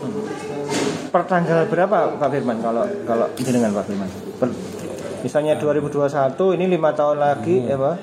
[1.08, 4.10] Per tanggal berapa Pak Firman kalau kalau jenengan Pak Firman?
[4.36, 4.48] Per,
[5.20, 6.12] misalnya 2021
[6.54, 7.96] ini lima tahun lagi ya Pak?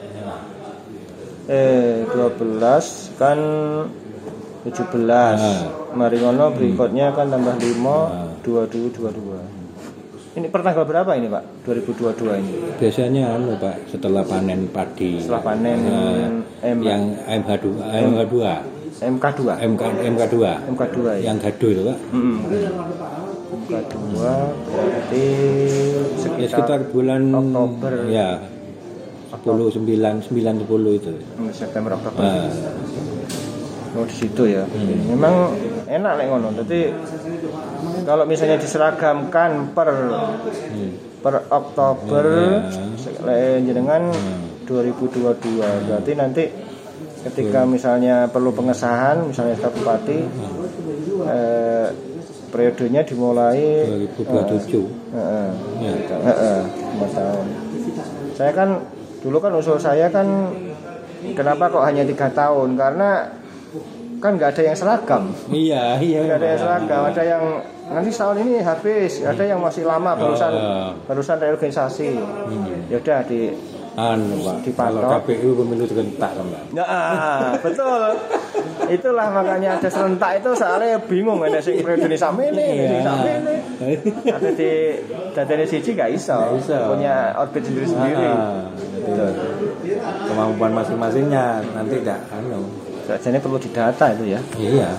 [1.44, 2.64] Eh 12
[3.14, 3.38] kan
[4.64, 5.92] 17.
[5.92, 9.64] Mari ngono berikutnya kan tambah 5 22 22.
[10.34, 11.62] Ini per tanggal berapa ini Pak?
[11.62, 12.52] 2022 ini.
[12.82, 15.22] Biasanya anu pak setelah panen padi.
[15.22, 16.26] Setelah panen Nah,
[16.64, 18.36] M, yang MH2, MH2,
[18.98, 19.42] MK2.
[19.62, 20.36] MK MK2,
[20.74, 21.30] MK2 ya.
[21.30, 21.98] yang gaduh itu pak.
[22.10, 22.36] Mm.
[23.54, 24.02] MK2
[24.66, 25.24] berarti
[26.18, 27.92] Ya sekitar, sekitar bulan Oktober.
[28.10, 28.42] Ya.
[29.34, 29.86] 10 9
[30.24, 31.12] 9 10 itu.
[31.36, 32.22] Hmm, September Oktober.
[32.22, 32.48] Nah,
[33.94, 34.66] Oh di situ ya.
[35.10, 35.54] Memang
[35.86, 36.48] enak nek ngono.
[36.62, 36.90] Jadi
[38.02, 39.90] kalau misalnya diseragamkan per
[41.22, 42.26] per Oktober
[43.24, 44.12] lek jenengan
[44.68, 46.44] 2022 berarti nanti
[47.24, 50.18] ketika misalnya perlu pengesahan misalnya Pak Bupati
[51.24, 51.88] eh,
[52.52, 53.88] periodenya dimulai
[54.20, 55.16] 2027.
[55.16, 55.48] Heeh.
[55.80, 55.92] Ya.
[56.12, 57.46] Heeh, lima tahun.
[58.36, 58.68] Saya kan
[59.24, 60.52] dulu kan usul saya kan
[61.34, 62.76] kenapa kok hanya tiga tahun?
[62.76, 63.26] Karena
[64.24, 66.24] kan nggak ada yang seragam, Iya, iya.
[66.24, 67.02] nggak ada yang seragam.
[67.04, 67.42] Ada yang
[67.84, 70.90] nanti setahun ini habis, ada yang masih lama barusan Ah.
[71.04, 72.16] barusan reorganisasi.
[72.88, 73.52] Ya udah di
[73.94, 74.66] Anu, Pak.
[74.66, 74.96] Dipatok.
[74.96, 76.62] Kalau KPU pemilu serentak kan, Pak.
[76.72, 78.02] Nah, betul.
[78.84, 82.88] Itulah makanya ada serentak itu soalnya bingung ada sing periode ini sampe ini, Iya.
[82.90, 83.54] sing sampe ini.
[84.26, 84.70] Ada di
[85.30, 86.34] dadane siji gak iso.
[86.64, 88.26] Punya orbit sendiri-sendiri.
[88.26, 88.66] Ah,
[90.26, 92.64] kemampuan masing-masingnya nanti tidak anu.
[93.04, 94.40] Jadi perlu didata itu ya.
[94.56, 94.90] Iya.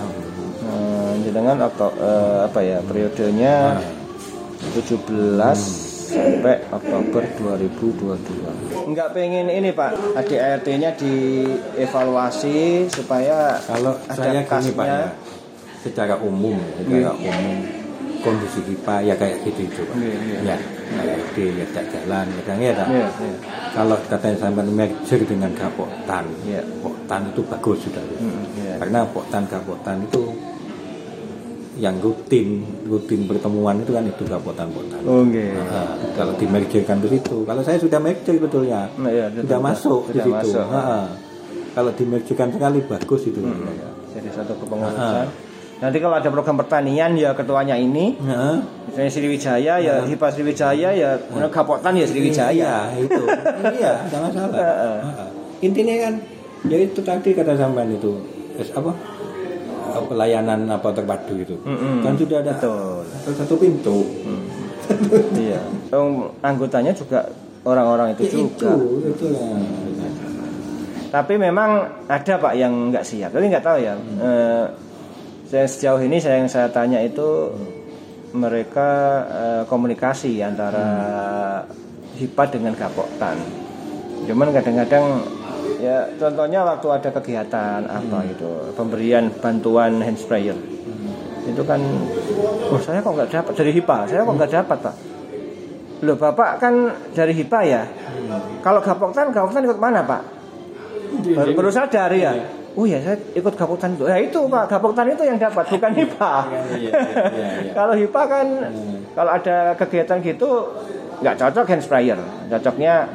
[0.66, 3.78] Hmm, dengan okto, eh, apa ya periodenya
[4.74, 5.58] 17
[6.06, 8.86] sampai Oktober 2022.
[8.86, 14.86] Enggak pengen ini Pak, ADRT-nya dievaluasi supaya Kalau ada saya gini Pak kasnya.
[14.86, 15.10] ya,
[15.82, 17.75] secara umum, secara umum
[18.26, 19.94] kondisi kita ya kayak gitu itu Pak.
[19.94, 20.38] Iya, iya.
[20.42, 20.56] Ya,
[20.98, 22.88] kayak di ya tak jalan, kadang ya tak.
[22.90, 23.36] Iya, iya.
[23.70, 26.62] Kalau katanya sampai merger dengan Gapoktan, Iya.
[26.82, 28.02] Poktan itu bagus sudah.
[28.18, 28.82] Mm.
[28.82, 30.22] Karena Poktan Gapoktan itu
[31.76, 35.00] yang rutin rutin pertemuan itu kan itu Gapoktan Poktan.
[35.06, 35.22] Oh.
[35.22, 40.34] Nah, kalau dimergerkan ke situ, kalau saya sudah merger betulnya, Nah, sudah masuk di situ.
[40.34, 40.66] masuk.
[41.76, 43.38] Kalau dimergerkan sekali bagus itu.
[44.16, 45.45] Jadi satu kepengurusan.
[45.76, 51.10] Nanti kalau ada program pertanian ya ketuanya ini, Nah, misalnya Sriwijaya ya Hipa Sriwijaya ya
[51.20, 52.50] kemudian Kapotan ya Sriwijaya.
[52.50, 53.22] Iya, itu.
[53.76, 53.92] iya.
[54.08, 54.96] Heeh.
[54.98, 55.26] Ha-ha.
[55.60, 56.14] Intinya kan
[56.64, 58.16] ya itu tadi kata sampean itu
[58.56, 58.88] es apa
[60.02, 62.00] pelayanan apa terpadu itu Mm-mm.
[62.00, 63.04] kan sudah ada Betul.
[63.32, 63.98] satu pintu
[65.34, 65.60] Iya.
[66.40, 67.26] Anggotanya juga
[67.64, 68.70] orang-orang itu Ya, juga.
[69.04, 69.60] itu lah
[71.06, 71.70] Tapi memang
[72.06, 73.30] ada Pak yang nggak siap.
[73.30, 73.94] Tapi nggak tahu ya.
[73.96, 74.64] Eh,
[75.46, 77.54] saya sejauh ini saya yang saya tanya itu
[78.34, 78.90] mereka
[79.30, 80.86] eh, komunikasi antara
[82.18, 83.38] HIPA dengan Gapoktan.
[84.26, 85.22] Cuman kadang-kadang
[85.78, 90.58] ya contohnya waktu ada kegiatan apa itu pemberian bantuan hand sprayer.
[91.46, 91.78] Itu kan
[92.74, 93.98] oh saya kok nggak dapat dari HIPA?
[94.10, 94.96] Saya kok nggak dapat pak?
[96.02, 96.74] Loh bapak kan
[97.14, 97.82] dari HIPA ya?
[98.66, 100.22] Kalau Gapoktan Gapoktan ikut mana pak?
[101.16, 102.34] Baru, baru sadar ya
[102.76, 104.64] oh ya saya ikut Gapoktan itu ya itu pak.
[104.68, 106.34] Gapoktan itu yang dapat bukan HIPA.
[106.52, 106.92] iya, iya,
[107.64, 107.72] iya.
[107.72, 108.46] kalau HIPA kan
[109.16, 110.50] kalau ada kegiatan gitu
[111.24, 112.20] nggak cocok hand sprayer.
[112.52, 113.08] Cocoknya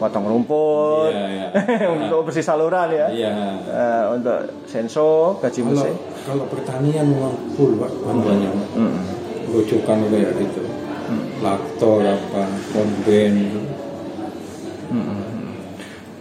[0.00, 1.46] potong rumput Iya, iya.
[1.94, 3.06] untuk bersih saluran ya.
[3.12, 3.30] Iya.
[3.68, 5.94] Eh, untuk senso gaji kalau mesin
[6.24, 8.50] kalau pertanian memang full pak bantuannya.
[8.74, 9.00] Mm.
[9.52, 10.64] rujukan kayak gitu.
[11.44, 13.34] Laktor apa komben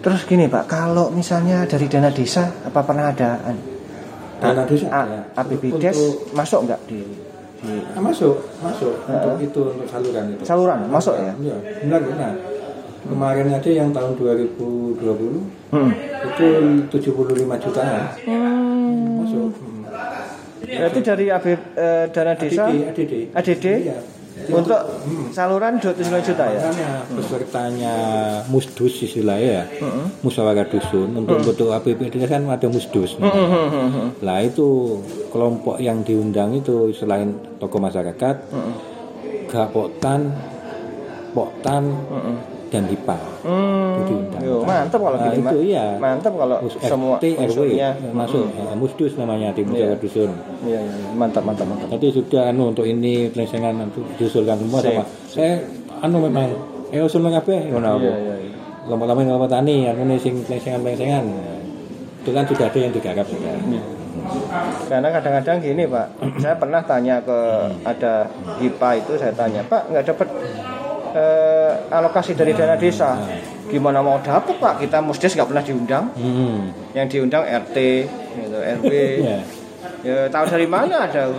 [0.02, 3.64] terus gini pak kalau misalnya dari dana desa apa pernah ada an-
[4.38, 5.20] dana desa A- ada.
[5.38, 7.00] APBDes Untuk- masuk nggak di
[7.62, 11.34] di- ah, masuk masuk untuk itu untuk saluran itu Saluran masuk ya?
[11.38, 12.34] Iya, benar benar.
[13.02, 15.90] Kemarin aja yang tahun 2020 Hmm.
[16.24, 16.48] itu
[16.88, 18.14] 75 jutaan.
[19.18, 19.54] Masuk.
[19.54, 19.86] Hmm.
[20.62, 21.58] Berarti dari AB, eh,
[22.08, 23.14] dana desa ADD, ADD.
[23.32, 23.98] ADD Iya.
[24.50, 24.82] Untuk
[25.30, 26.60] saluran 29 juta ya?
[27.12, 27.96] Pesertanya
[28.50, 29.64] musdus istilahnya ya,
[30.26, 31.14] musyawarah dusun.
[31.14, 33.22] Untuk bentuk APBD kan ada musdus.
[34.26, 34.98] Lah itu
[35.30, 38.36] kelompok yang diundang itu selain tokoh masyarakat,
[39.52, 40.32] Gapoktan,
[41.36, 41.84] Poktan,
[42.72, 43.18] dan HIPA.
[43.44, 44.00] Hmm.
[44.00, 44.42] Itu diundang.
[44.42, 45.52] Yo, mantap kalau Nah, Mak.
[45.52, 45.86] itu iya.
[46.00, 47.60] Mantap kalau Mus- semua RT, RW
[48.16, 50.32] masuk ya, musdus namanya di musyawarah dusun.
[50.64, 51.08] Iya, iya, iya.
[51.14, 51.92] mantap, mantap, mantap.
[51.92, 55.04] Tadi sudah anu untuk ini pelengsengan nanti diusulkan semua Sip, sama.
[55.28, 55.54] Saya
[56.00, 56.48] anu memang
[56.90, 58.08] eh usul kabeh ngono apa.
[58.08, 58.56] Iya, iya, iya.
[58.88, 61.24] Kelompok lain kelompok tani anu sing pelengsengan-pelengsengan.
[62.24, 63.52] Itu kan sudah ada yang digarap sudah.
[64.88, 66.08] Karena kadang-kadang gini Pak,
[66.44, 67.40] saya pernah tanya ke
[67.84, 68.28] ada
[68.60, 70.28] HIPA itu saya tanya Pak nggak dapat
[71.14, 73.16] eh, alokasi dari dana desa,
[73.66, 74.74] gimana mau dapat Pak?
[74.80, 76.72] Kita musdes nggak pernah diundang, Hmm.
[76.92, 77.78] yang diundang RT,
[78.36, 78.92] gitu, RW.
[79.24, 79.40] Iya.
[80.02, 81.30] Ya tahu dari mana ada,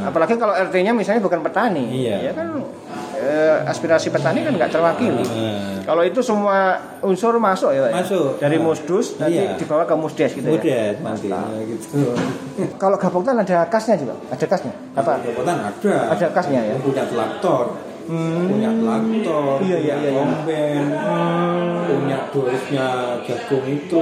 [0.00, 2.30] apalagi kalau RT-nya misalnya bukan petani, Iya.
[2.30, 2.54] ya kan
[3.18, 5.22] eh, aspirasi petani kan nggak terwakili.
[5.22, 7.90] Nah, Kalau itu semua unsur masuk ya Pak?
[7.90, 7.94] ya?
[7.98, 8.30] Masuk.
[8.38, 8.62] Dari Nah.
[8.62, 9.54] musdus nanti Iya.
[9.58, 10.54] dibawa ke musdes gitu ya.
[10.54, 12.14] Mudah nanti ya, gitu.
[12.82, 14.74] Kalau gaboktan ada kasnya juga, ada kasnya.
[14.94, 15.12] Apa?
[15.18, 15.94] Kelompok ada.
[16.14, 16.74] Ada kasnya ya.
[16.78, 17.64] Punya traktor.
[18.02, 18.48] Hmm.
[18.48, 20.10] Punya traktor, Iya, iya, punya iya, iya.
[20.12, 20.82] komben,
[21.82, 22.86] punya dorisnya
[23.22, 24.00] jagung itu,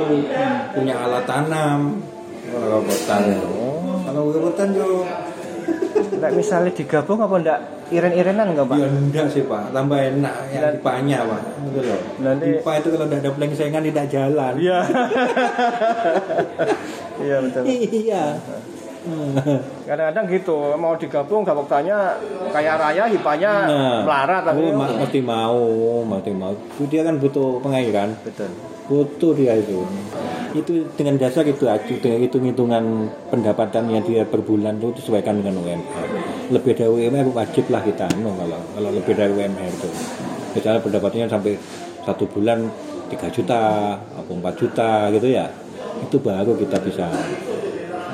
[0.70, 2.00] punya alat tanam.
[2.42, 2.98] Kalau kelompok
[3.46, 4.00] Oh.
[4.02, 4.90] Kalau kelompok yo
[6.10, 7.58] Nggak misalnya digabung apa enggak
[7.88, 8.76] iren-irenan enggak Pak?
[8.76, 11.40] Ya enggak sih Pak, tambah enak yang Dan- dipanya Pak.
[11.64, 12.00] Gitu loh.
[12.20, 14.52] Nanti- Pipa itu kalau tidak ada pelengsengan tidak jalan.
[14.56, 14.78] Iya.
[17.20, 17.62] Iya betul.
[17.68, 18.24] Iya.
[19.88, 21.98] Kadang-kadang gitu mau digabung gaboktannya
[22.52, 23.64] kaya raya hipanya
[24.04, 25.60] melarat tapi oh, ma- mesti mau,
[26.04, 26.52] mesti mau.
[26.52, 28.50] Itu Dia kan butuh pengairan, betul.
[28.90, 29.80] butuh dia itu.
[30.50, 32.84] Itu dengan dasar itu aja, dengan hitung-hitungan
[33.30, 36.06] pendapatan yang dia per bulan itu disesuaikan dengan UMR.
[36.50, 39.90] Lebih dari UMR wajib lah kita anu kalau kalau lebih dari UMR itu.
[40.58, 41.54] Misalnya pendapatannya sampai
[42.02, 42.66] satu bulan
[43.08, 45.46] 3 juta atau 4 juta gitu ya.
[46.02, 47.06] Itu baru kita bisa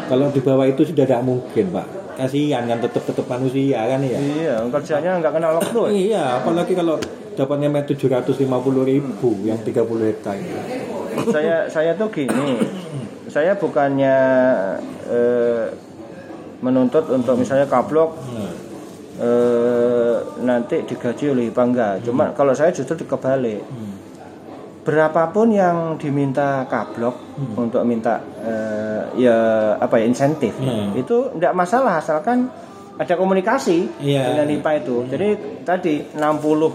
[0.06, 4.16] kalau di bawah itu sudah tidak mungkin pak kasihan kan tetap tetap manusia kan ya
[4.16, 5.80] Iya, kerjanya nggak kenal waktu.
[5.84, 5.90] ya.
[5.92, 6.96] iya apalagi kalau
[7.36, 9.76] dapatnya tujuh ratus lima puluh ribu yang 30
[10.08, 10.36] hektar
[11.28, 12.56] saya saya tuh gini,
[13.28, 14.16] saya bukannya
[15.08, 15.68] eh,
[16.60, 18.16] menuntut untuk misalnya kablok
[19.16, 21.92] eh, nanti digaji oleh IPA enggak.
[22.04, 23.64] Cuma kalau saya justru kebalik.
[24.87, 27.18] Berapapun yang diminta kablok
[27.59, 29.37] untuk minta eh, ya
[29.77, 30.94] apa ya insentif Hmm.
[30.94, 32.46] itu enggak masalah asalkan
[32.94, 34.31] ada komunikasi Iya.
[34.31, 34.96] dengan IPA itu.
[35.11, 35.29] Jadi
[35.61, 36.70] tadi 60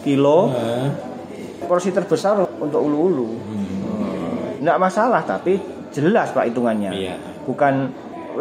[0.00, 0.90] kilo Nah,
[1.62, 3.28] porsi terbesar untuk ulu-ulu.
[4.58, 5.60] Enggak masalah tapi
[5.92, 6.90] jelas Pak hitungannya.
[6.90, 7.14] Iya.
[7.44, 7.74] Bukan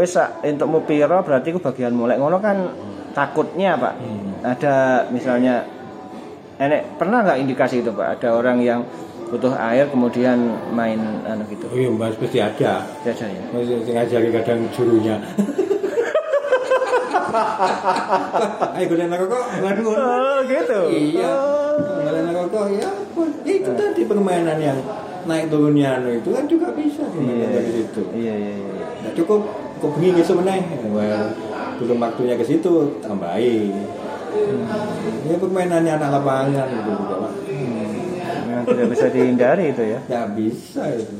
[0.02, 2.58] sak, untuk mau piro berarti ku bagian mulai ngono kan
[3.12, 3.94] takutnya Pak.
[4.42, 4.76] Ada
[5.12, 5.68] misalnya
[6.62, 8.22] enek pernah nggak indikasi itu Pak?
[8.22, 8.86] Ada orang yang
[9.32, 10.38] butuh air kemudian
[10.76, 11.64] main anu gitu.
[11.72, 13.40] oh iya mas pasti ada Jajan ya.
[13.56, 15.16] masih ngajari kadang jurunya
[18.76, 20.80] ayo gue nanya kok waduh Oh, gitu.
[20.92, 21.32] iya
[21.80, 23.30] gue nanya kok ya ampun.
[23.48, 24.80] Ya, itu tadi permainan yang
[25.24, 28.74] naik turunnya anu itu kan juga bisa Iya, sebenarnya dari situ iya, iya, iya.
[29.02, 29.42] Nah, cukup
[29.80, 30.62] kok gitu meneh.
[30.94, 31.34] Well,
[31.82, 33.74] belum waktunya ke situ tambahin.
[35.28, 37.32] Ini permainannya anak lapangan gitu juga, Pak.
[38.48, 40.00] Memang tidak bisa dihindari itu ya.
[40.08, 41.14] Ya bisa itu.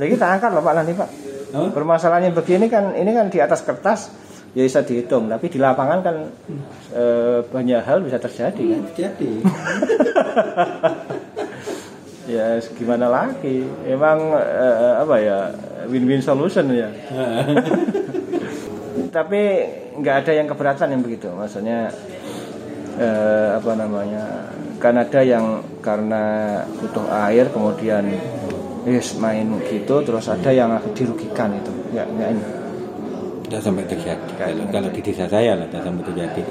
[0.00, 1.08] Nah, kita angkat loh Pak nanti Pak.
[1.52, 1.68] Hah?
[1.76, 4.08] Permasalahannya begini kan, ini kan di atas kertas
[4.56, 6.16] ya bisa dihitung, tapi di lapangan kan
[6.96, 8.82] eh, banyak hal bisa terjadi kan.
[8.96, 9.30] Jadi,
[12.30, 13.66] Ya gimana lagi?
[13.82, 15.50] Emang eh, apa ya
[15.90, 16.86] win-win solution ya.
[19.10, 19.40] Tapi
[19.98, 21.26] nggak ada yang keberatan yang begitu.
[21.34, 21.90] Maksudnya
[22.98, 24.54] eh, apa namanya?
[24.80, 28.06] Kan ada yang karena butuh air kemudian
[28.88, 31.72] yes, main gitu, terus ada yang dirugikan itu.
[31.92, 32.44] Ya, ya ini.
[33.50, 34.30] tidak sampai terjadi.
[34.38, 36.42] Kalau, kalau di desa saya lah tidak sampai terjadi.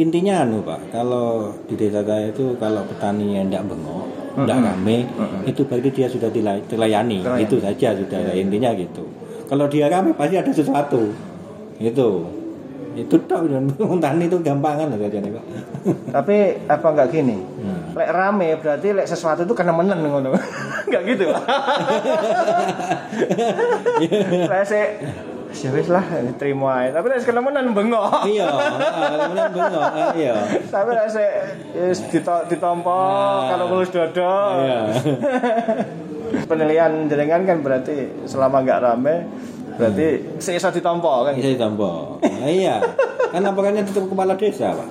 [0.00, 4.08] Intinya anu Pak, kalau di desa saya itu kalau petani yang tidak bengok,
[4.48, 4.98] tidak rame,
[5.44, 7.20] itu berarti dia sudah dilay- terlayani.
[7.20, 7.44] Terlayani.
[7.44, 9.04] Itu saja sudah intinya gitu.
[9.44, 11.27] Kalau dia rame pasti ada sesuatu.
[11.78, 12.08] Itu.
[12.92, 13.46] Itu tok
[14.02, 15.44] tani itu gampangan saja nih Pak.
[16.10, 16.36] Tapi
[16.66, 17.38] apa nggak gini?
[17.38, 17.94] Hmm.
[17.94, 20.34] Lek rame berarti lek sesuatu itu karena menang ngono.
[20.86, 21.26] Enggak gitu.
[24.48, 24.80] Lek se
[25.58, 26.04] ya wis lah
[26.36, 26.90] terima ae.
[26.90, 28.26] Tapi nek kenemenan bengok.
[28.26, 28.46] iya
[29.16, 30.34] kemudian bengok ah, iya
[30.68, 31.30] Tapi nek sik
[31.74, 32.98] wis dito- ditompo
[33.46, 34.34] kalau ngelus dodo.
[34.60, 34.80] iya
[36.44, 39.16] Penilaian jenengan kan berarti selama nggak rame
[39.78, 40.06] berarti
[40.42, 41.32] seisa ditompo kan.
[41.38, 42.18] bisa ditampa.
[42.26, 42.82] Ah, iya.
[43.30, 44.88] Kan laporannya tetap kepala desa pak.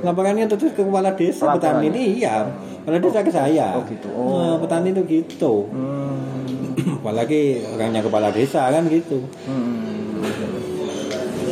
[0.00, 2.48] Laporannya tetap ke kepala desa petani ini iya.
[2.82, 3.76] Kepala desa ke saya.
[3.76, 4.08] Oh, gitu.
[4.16, 4.40] Oh.
[4.40, 5.68] Nah, petani itu gitu.
[5.68, 6.72] Hmm.
[7.04, 9.20] apalagi orangnya kepala desa kan gitu.
[9.44, 10.24] Hmm.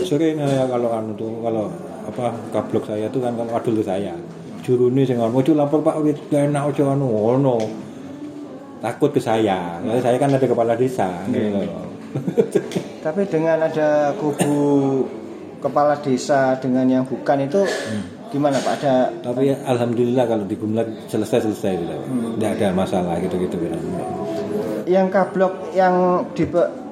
[0.02, 1.72] sering ya kalau anu tuh kalau
[2.04, 4.16] apa kablok saya tuh kan kalau adul saya.
[4.62, 7.08] Jurune sing ngono ojo lapor Pak wit enak ojo anu.
[7.08, 7.56] Ngono
[8.80, 9.80] takut ke saya.
[9.84, 11.91] Lalu saya kan ada kepala desa gitu.
[13.02, 14.54] Tapi dengan ada kubu
[15.58, 17.62] kepala desa dengan yang bukan itu
[18.30, 18.72] gimana Pak?
[18.80, 21.96] Ada tapi alhamdulillah kalau di Gumlag selesai selesai gitu
[22.38, 23.56] tidak ada masalah gitu gitu
[24.88, 26.44] yang kablok yang di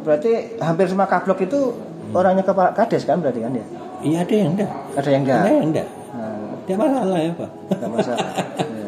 [0.04, 1.74] berarti hampir semua kablok itu
[2.12, 3.64] orangnya kepala kades kan berarti kan ya?
[4.00, 5.40] iya ada yang enggak Ada yang enggak?
[5.40, 6.34] ada yang enggak Nah,
[6.66, 8.30] tidak masalah ya pak enggak masalah.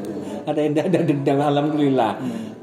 [0.53, 0.61] Ya, ya.
[0.61, 2.12] ada yang enggak ada dendam alhamdulillah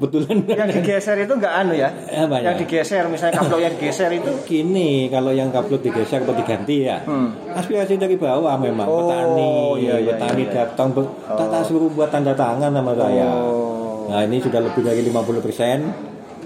[0.00, 1.90] betulan yang digeser itu enggak anu ya?
[1.90, 2.44] Apa ya?
[2.50, 7.02] Yang digeser misalnya kablok yang digeser itu Gini, kalau yang kablok digeser atau diganti ya,
[7.04, 7.34] Hmm.
[7.52, 10.56] aspirasi dari bawah memang Oh, petani, iya, iya, petani iya, iya.
[10.64, 13.28] datang, ber, tak tak suruh buat tanda tangan sama saya.
[13.28, 14.08] Oh.
[14.08, 15.78] Nah ini sudah lebih dari 50 persen,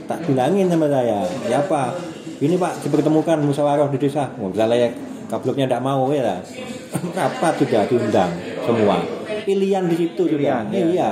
[0.04, 1.94] tak bilangin sama saya, ya apa?
[2.42, 4.90] Ini pak dipertemukan musyawarah di desa, oh, misalnya ya
[5.30, 6.42] kabloknya tidak mau ya,
[7.16, 8.30] rapat sudah diundang
[8.66, 8.98] semua,
[9.46, 10.86] pilihan di situ Pilihan, sudah, iya.
[10.90, 11.10] iya,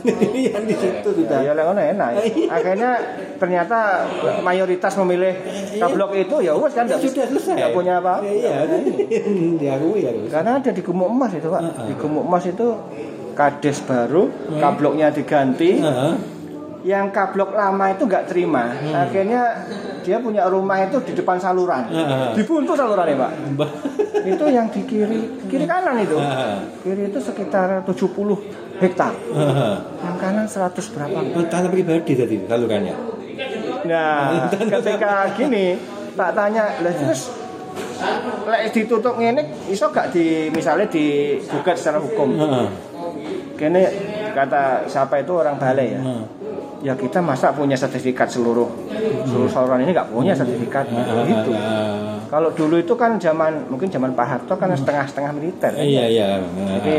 [0.00, 1.38] pilihan di situ sudah.
[1.44, 2.10] Ya, lah, enak.
[2.16, 2.22] ya.
[2.48, 2.90] Akhirnya
[3.36, 4.08] ternyata
[4.40, 5.34] mayoritas memilih
[5.76, 7.54] kablok itu ya wes kan enggak sudah selesai.
[7.58, 8.24] enggak punya apa.
[8.24, 8.66] Iya,
[9.60, 10.10] diakui ya.
[10.30, 11.62] Karena ada di Gumuk Emas itu, Pak.
[11.88, 12.68] Di Gumuk Emas itu
[13.32, 14.28] kades baru,
[14.60, 15.80] kabloknya diganti.
[16.82, 18.74] Yang kablok lama itu nggak terima.
[18.90, 19.66] Akhirnya
[20.02, 21.86] dia punya rumah itu di depan saluran.
[21.86, 22.34] Heeh.
[22.34, 23.32] Dibuntu salurannya, Pak.
[23.54, 23.70] Mbak.
[24.22, 26.18] Itu yang di kiri, kiri kanan itu.
[26.18, 26.56] Heeh.
[26.82, 29.14] Kiri itu sekitar 70 hektar.
[29.14, 29.74] Heeh.
[30.02, 31.18] Yang kanan 100 berapa?
[31.22, 32.94] Oh, tanah pribadi tadi salurannya.
[33.86, 34.46] Nah,
[34.78, 35.78] ketika gini
[36.18, 37.30] tak tanya, lah terus
[38.42, 42.34] lek ditutup ngene iso gak di misalnya digugat secara hukum.
[42.34, 42.66] Heeh.
[43.54, 43.82] Kene
[44.34, 46.02] kata siapa itu orang balai ya.
[46.02, 46.41] Heeh.
[46.82, 48.66] Ya kita masa punya sertifikat seluruh
[49.22, 51.54] seluruh saluran ini nggak punya sertifikat gitu.
[51.54, 52.26] Heeh.
[52.26, 55.70] Kalau dulu itu kan zaman mungkin zaman Pak Harto kan setengah-setengah militer.
[55.78, 55.84] kan.
[55.84, 56.26] Iya, iya.
[56.42, 56.96] Jadi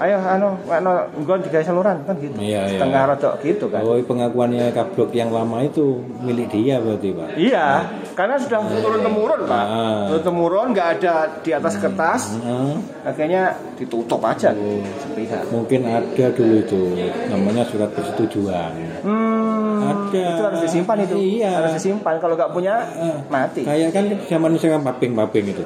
[0.00, 0.90] ayo anu anu
[1.22, 2.34] nggon digawe saluran kan gitu.
[2.36, 2.78] Iya, iya.
[2.78, 3.80] Setengah rodok gitu kan.
[3.80, 7.28] Oh, pengakuannya kablok yang lama itu milik dia berarti, Pak.
[7.36, 7.66] Iya,
[8.12, 10.06] karena sudah turun temurun pak, Ah.
[10.10, 12.74] turun temurun nggak ada di atas kertas, Heeh.
[13.04, 13.42] akhirnya
[13.74, 14.50] ditutup aja
[14.98, 15.46] sepihak.
[15.50, 16.82] Mungkin ada dulu itu
[17.28, 18.72] namanya surat persetujuan.
[19.02, 20.24] Hmm, Ada.
[20.34, 21.50] itu harus disimpan itu, Iya.
[21.60, 22.16] harus disimpan.
[22.18, 23.62] Kalau nggak punya Eh, mati.
[23.62, 25.64] Kayak kan zaman sekarang paping-paping itu.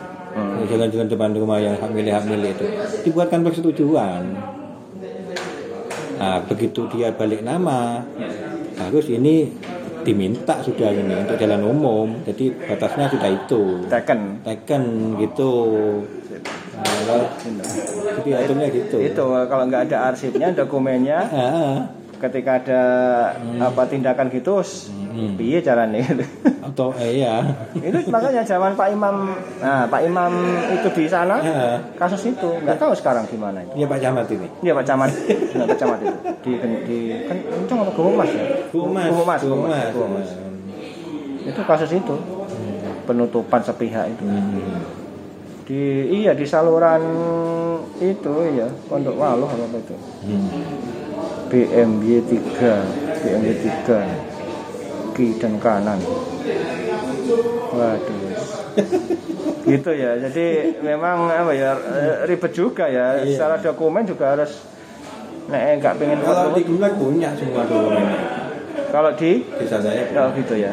[0.66, 2.64] Jalan-jalan depan rumah yang hak milik hak milik itu
[3.06, 4.22] dibuatkan persetujuan.
[6.18, 8.02] Nah, begitu dia balik nama,
[8.74, 9.54] harus ini
[10.02, 12.08] diminta sudah ini untuk jalan umum.
[12.26, 13.62] Jadi batasnya sudah itu.
[13.86, 14.42] Teken.
[14.42, 15.52] Teken gitu.
[16.78, 17.30] Nah, kalau-
[18.18, 18.96] jadi aturnya gitu.
[18.98, 21.22] Itu kalau nggak ada arsipnya, dokumennya,
[22.18, 22.82] ketika ada
[23.62, 24.60] apa tindakan gitu,
[25.18, 25.34] Hmm.
[25.34, 25.98] piye caranya?
[26.62, 27.42] atau eh, iya.
[27.74, 30.30] itu makanya zaman Pak Imam, nah Pak Imam
[30.70, 33.82] itu di sana, Ah, kasus itu nggak tahu sekarang gimana itu.
[33.82, 34.46] Iya Pak Camat ini.
[34.62, 36.52] Iya Pak Camat, Iya, Pak Camat itu di
[36.86, 38.44] di kan Kencang apa Gumas ya?
[38.70, 39.40] Gumas, Gumas, Gumas.
[39.42, 40.28] Gumas, Gumas.
[41.42, 42.14] Itu kasus itu
[43.02, 44.22] penutupan sepihak itu.
[44.22, 44.84] Hmm.
[45.66, 45.82] Di
[46.22, 47.02] iya di saluran
[47.98, 49.96] itu ya Pondok Waluh apa itu?
[50.30, 51.07] Hmm.
[51.48, 53.52] BMY 3, BMY
[53.88, 55.98] 3 kiri dan kanan.
[57.72, 58.16] Waduh.
[59.68, 60.16] gitu ya.
[60.16, 61.76] Jadi memang apa ya
[62.24, 63.20] ribet juga ya.
[63.20, 63.36] Iya.
[63.36, 64.64] Secara dokumen juga harus
[65.48, 68.20] nek nggak pengen Kalau di Gulag punya semua dokumennya.
[68.88, 70.72] kalau di Desa saya oh gitu ya.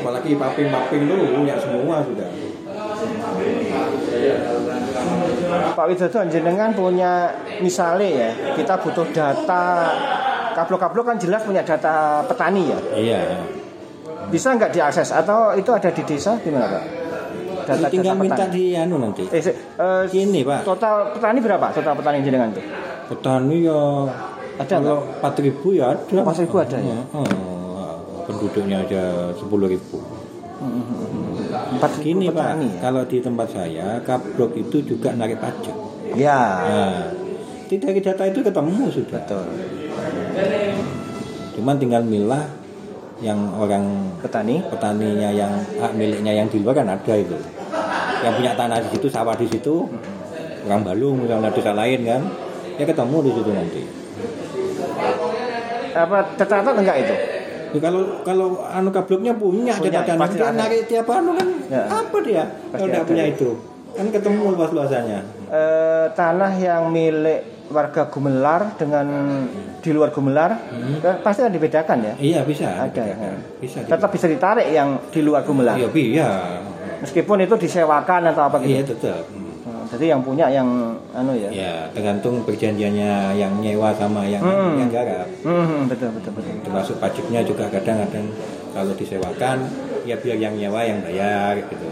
[0.00, 2.28] apalagi paping-paping lu punya semua sudah.
[5.70, 9.64] Pak Widodo jenengan punya misalnya ya kita butuh data.
[10.50, 12.78] Kablok-kablok kan jelas punya data petani ya.
[12.92, 13.20] Iya.
[14.28, 16.38] bisa nggak diakses atau itu ada di desa?
[16.38, 16.82] Gimana pak?
[17.66, 19.26] Data Tinggal data minta di anu nanti.
[19.26, 21.66] eh, se- eh, Gini Pak, total petani berapa?
[21.70, 22.62] Total petani jenengan tuh?
[23.08, 24.06] Petani ya
[24.58, 26.02] Ada kalau 4000 ya ada.
[26.04, 26.98] 4.000 ada ya?
[27.10, 27.26] Oh,
[28.24, 29.02] penduduknya aja
[29.34, 29.98] 10000
[31.80, 32.78] empat Gini Pak, petani ya?
[32.84, 35.76] Kalau di tempat saya kablok itu juga narik pajak.
[36.12, 36.40] ya.
[36.68, 37.00] Nah,
[37.72, 39.20] data itu ketemu sudah.
[39.24, 39.44] betul.
[41.56, 42.44] Cuman tinggal milah
[43.24, 44.60] yang orang petani?
[44.68, 47.36] petaninya yang hak miliknya yang di luar kan ada itu.
[48.20, 49.88] Yang punya tanah di situ sawah di situ.
[50.68, 52.22] Orang Balung misalnya desa lain kan.
[52.76, 53.82] Ya ketemu di situ nanti.
[55.96, 57.39] Apa tercatat enggak itu
[57.70, 60.18] Ya, kalau kalau anu kabloknya punya, Punya, catatan.
[60.18, 60.58] pasti dia ada.
[60.58, 61.82] narik tiap anu kan Ya.
[61.86, 62.44] apa dia?
[62.66, 63.08] Pasti kalau tidak ada.
[63.08, 63.48] punya itu.
[63.90, 69.06] Kan ketemu luas luasannya Eh, tanah yang milik warga Gumelar dengan
[69.76, 70.50] di luar Gumelar
[71.00, 72.14] kan pasti kan dibedakan ya?
[72.16, 73.18] Iya bisa ada dibedakan.
[73.20, 73.34] ya.
[73.56, 75.74] bisa tetap bisa ditarik yang di luar Gumelar.
[75.74, 76.28] Iya iya.
[77.00, 79.26] Meskipun itu disewakan atau apa iya gitu tetap.
[79.26, 79.49] Hmm,
[79.90, 80.68] jadi yang punya yang
[81.10, 84.78] anu ya ya tergantung perjanjiannya yang nyewa sama yang Hmm.
[84.78, 88.26] yang garap Hmm, betul betul betul termasuk pajaknya juga kadang-kadang
[88.70, 89.66] kalau disewakan
[90.02, 91.90] ya biar yang nyewa yang bayar gitu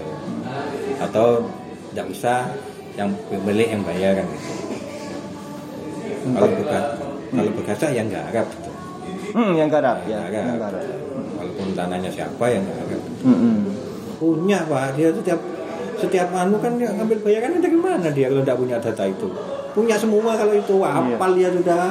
[0.98, 1.42] atau
[1.90, 2.40] tidak usah
[2.94, 4.50] yang pemilik yang bayar kan gitu.
[6.28, 6.84] kalau bekas
[7.28, 8.70] kalau bekasa yang garap gitu.
[9.32, 10.46] hmm, yang garap ya Garap.
[10.46, 10.84] yang garap
[11.34, 12.86] walaupun tanahnya siapa yang garap
[13.18, 13.58] Hmm, hmm.
[14.16, 15.40] punya pak dia setiap
[15.98, 19.28] setiap anu kan dia ngambil bayarannya dari mana dia kalau tidak punya data itu?
[19.74, 21.16] Punya semua kalau itu Wah, Iya.
[21.18, 21.84] hafal dia sudah.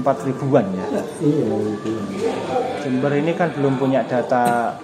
[0.00, 0.86] Empat ribuan ya?
[1.20, 1.44] Iya.
[1.46, 1.90] Itu.
[2.84, 4.74] Jember ini kan belum punya data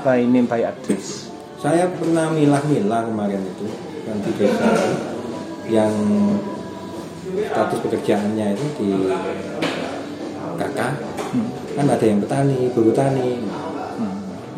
[0.00, 1.28] by name by address.
[1.60, 3.66] Saya pernah milah-milah kemarin itu
[4.02, 4.68] yang di desa
[5.70, 5.94] yang
[7.52, 8.90] status pekerjaannya itu di
[10.58, 10.94] kakak.
[11.72, 13.40] Kan ada yang petani, guru tani,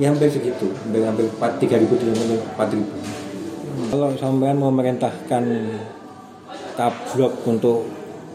[0.00, 2.86] ya hampir segitu, hampir hampir empat tiga ribu empat ribu.
[3.90, 5.44] Kalau sampean memerintahkan
[6.74, 7.86] kablok untuk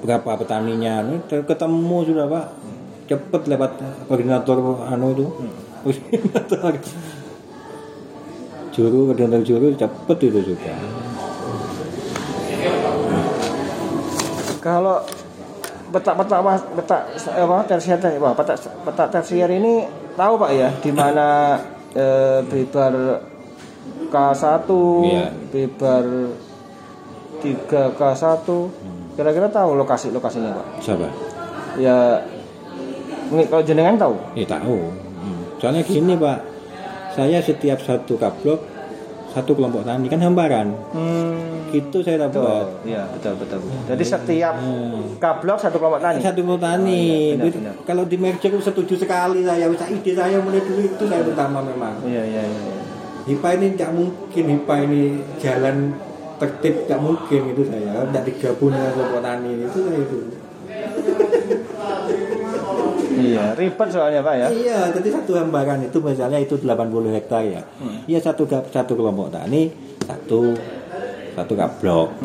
[0.03, 2.45] berapa petaninya, ketemu sudah pak,
[3.11, 3.71] cepet lewat
[4.07, 4.57] koordinator
[4.87, 5.25] anu itu,
[5.83, 6.73] koordinator.
[8.71, 10.73] Juru koordinator juru cepet itu juga.
[14.59, 15.01] kalau
[15.89, 16.39] petak-petak
[16.77, 19.89] petak apa tersier wah petak petak tersier ini
[20.19, 21.55] tahu pak ya di mana
[21.95, 22.93] eh, Bebar
[24.09, 24.67] K1
[25.01, 25.25] Iya.
[25.47, 26.05] Bebar
[27.39, 28.47] 3 K1
[29.15, 31.07] kira-kira tahu lokasi lokasinya pak Siapa?
[31.75, 32.19] ya
[33.29, 34.89] ini kalau jenengan tahu Ya tahu.
[35.19, 35.39] Hmm.
[35.61, 36.39] Soalnya gini pak,
[37.13, 38.57] saya setiap satu kablok
[39.29, 40.67] satu kelompok tani kan hamparan.
[40.89, 42.65] hmm, Gitu saya betul dapat.
[42.83, 45.15] ya betul betul jadi setiap Hmm.
[45.17, 46.89] kablok satu kelompok tani Satu kelompok tani.
[46.89, 47.73] Oh, iya, benar, Itu benar.
[47.83, 49.65] Kalau di merger itu setuju sekali saya.
[49.67, 51.93] Bisa ide saya mulai dulu itu saya utama memang.
[52.03, 52.77] iya iya iya iya.
[53.27, 55.01] HIPA ini tidak mungkin HIPA ini
[55.37, 55.75] jalan
[56.35, 60.17] tertib tidak mungkin itu saya tidak digabung dengan kelompok tani itu saya itu.
[63.21, 67.61] Iya ribet soalnya pak ya Iya, jadi satu hambaran itu misalnya itu 80 hektar ya.
[68.05, 69.69] Iya satu satu kelompok tani,
[70.01, 70.55] satu
[71.29, 72.19] satu kablok.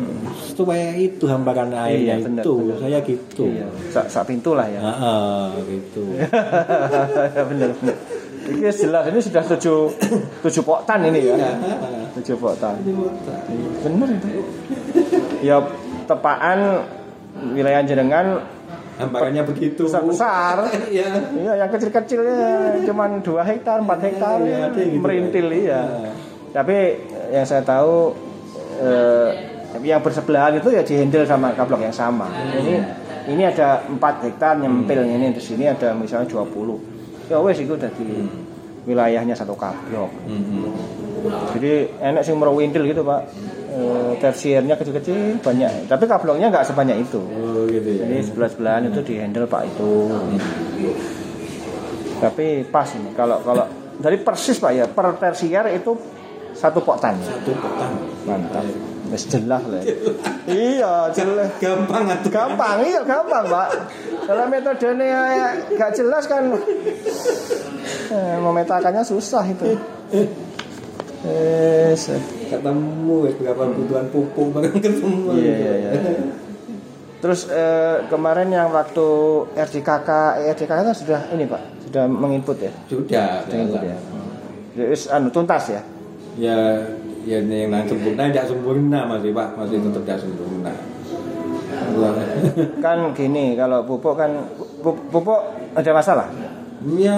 [0.51, 2.53] Supaya itu hambaran airnya Iya, benar, itu.
[2.57, 2.77] benar.
[2.79, 3.43] Saya gitu.
[3.47, 6.03] iya sak, sak pintu lah ya Heeh, gitu.
[7.51, 7.95] bener bener
[8.45, 9.89] ini jelas ini sudah tujuh
[10.45, 11.51] tujuh poktan ini ya Iya.
[12.13, 12.77] tujuh poktan
[13.81, 14.29] bener itu
[15.41, 15.57] ya
[16.05, 16.85] tepaan
[17.51, 18.45] wilayah jenengan
[18.95, 19.83] Hambarannya begitu.
[19.83, 20.55] besar besar
[20.87, 21.09] Iya.
[21.35, 22.39] iya yang kecil kecilnya
[22.83, 25.01] cuman dua hektar empat hektar Iya, ada yang gitu.
[25.01, 26.11] merintil iya Iya.
[26.51, 26.77] tapi
[27.29, 28.15] yang saya tahu
[28.77, 29.29] eh,
[29.83, 32.79] yang bersebelahan itu ya dihandle sama kablok yang sama ini
[33.27, 37.91] ini ada empat hektar nyempil ini di sini ada misalnya 20 ya wes itu udah
[37.91, 38.07] di
[38.85, 40.71] wilayahnya satu kablok Mhm.
[41.51, 41.73] jadi
[42.05, 43.21] enak sih merowintil gitu pak
[43.75, 48.07] Eh, tersiernya kecil-kecil banyak tapi kabloknya nggak sebanyak itu Oh gitu ya.
[48.07, 49.91] jadi sebelah sebelahan itu dihandle pak itu
[52.15, 53.67] tapi pas ini kalau kalau
[53.97, 55.91] dari persis pak ya per tersier itu
[56.51, 57.93] satu poktan Satu petang.
[58.23, 58.63] mantap
[59.05, 59.93] Wes jelas lah ya.
[60.47, 62.31] iya jelas Gampang atuh.
[62.31, 63.67] gampang iya gampang pak
[64.23, 65.21] kalau metodenya
[65.67, 66.47] nggak jelas kan
[68.07, 69.75] eh, memetakannya susah itu
[71.25, 72.05] Yes.
[72.57, 75.15] Ketemu berapa kebutuhan pupuk bareng ketemu.
[75.33, 75.91] Iya, iya, iya.
[77.19, 79.05] Terus eh, kemarin yang waktu
[79.51, 80.09] RDKK,
[80.47, 83.99] RDKK kan sudah ini pak, sudah menginput ya, Sudah, sudah input jalan.
[84.75, 84.85] ya.
[85.09, 85.81] Anu tuntas ya.
[86.35, 86.55] ya
[87.23, 90.69] ya yang nang sempurna tidak sempurna masih pak masih tetap tidak sempurna
[92.83, 94.29] Kan gini, kalau pupuk kan
[94.79, 95.39] pu- pupuk
[95.73, 96.27] ada masalah.
[96.93, 97.15] ya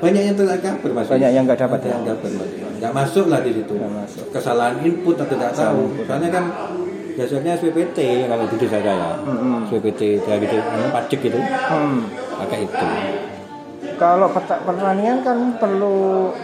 [0.00, 1.94] banyak yang tidak kabar mas Banyak yang nggak dapat ya?
[2.00, 2.48] Dapat mas
[2.82, 4.26] nggak masuk lah di situ masuk.
[4.34, 6.44] kesalahan input atau tidak tahu soalnya kan
[7.12, 9.70] dasarnya SPPT kalau di desa saya Mm-mm.
[9.70, 12.10] SPPT dari itu anu, pajak gitu Hmm.
[12.36, 12.86] pakai itu
[13.94, 16.34] Kalau peta pertanian kan perlu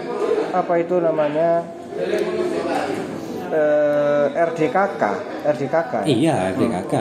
[0.49, 1.67] apa itu namanya
[3.51, 5.03] eh, RDKK,
[5.45, 5.95] RDKK.
[6.07, 6.95] iya DKK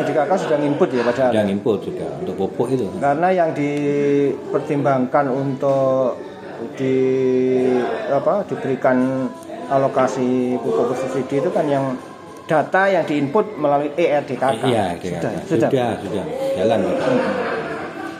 [0.00, 1.30] DKK sudah nginput ya padahal.
[1.30, 2.88] Yang input juga untuk pupuk itu.
[2.96, 6.16] Karena yang dipertimbangkan untuk
[6.76, 6.96] di
[8.10, 9.28] apa diberikan
[9.70, 11.94] alokasi pupuk bersubsidi itu kan yang
[12.50, 14.66] data yang diinput melalui E ERDKK.
[14.66, 15.68] Iya, sudah, sudah, sudah.
[15.70, 16.24] sudah, sudah,
[16.58, 16.80] jalan.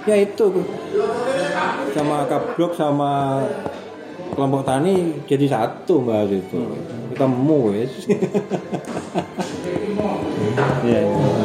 [0.07, 0.47] Ya itu
[1.91, 3.43] sama kablok sama
[4.33, 6.59] kelompok tani jadi satu mbak itu.
[7.11, 7.93] Ketemu wes.
[10.81, 11.40] Iya, iya.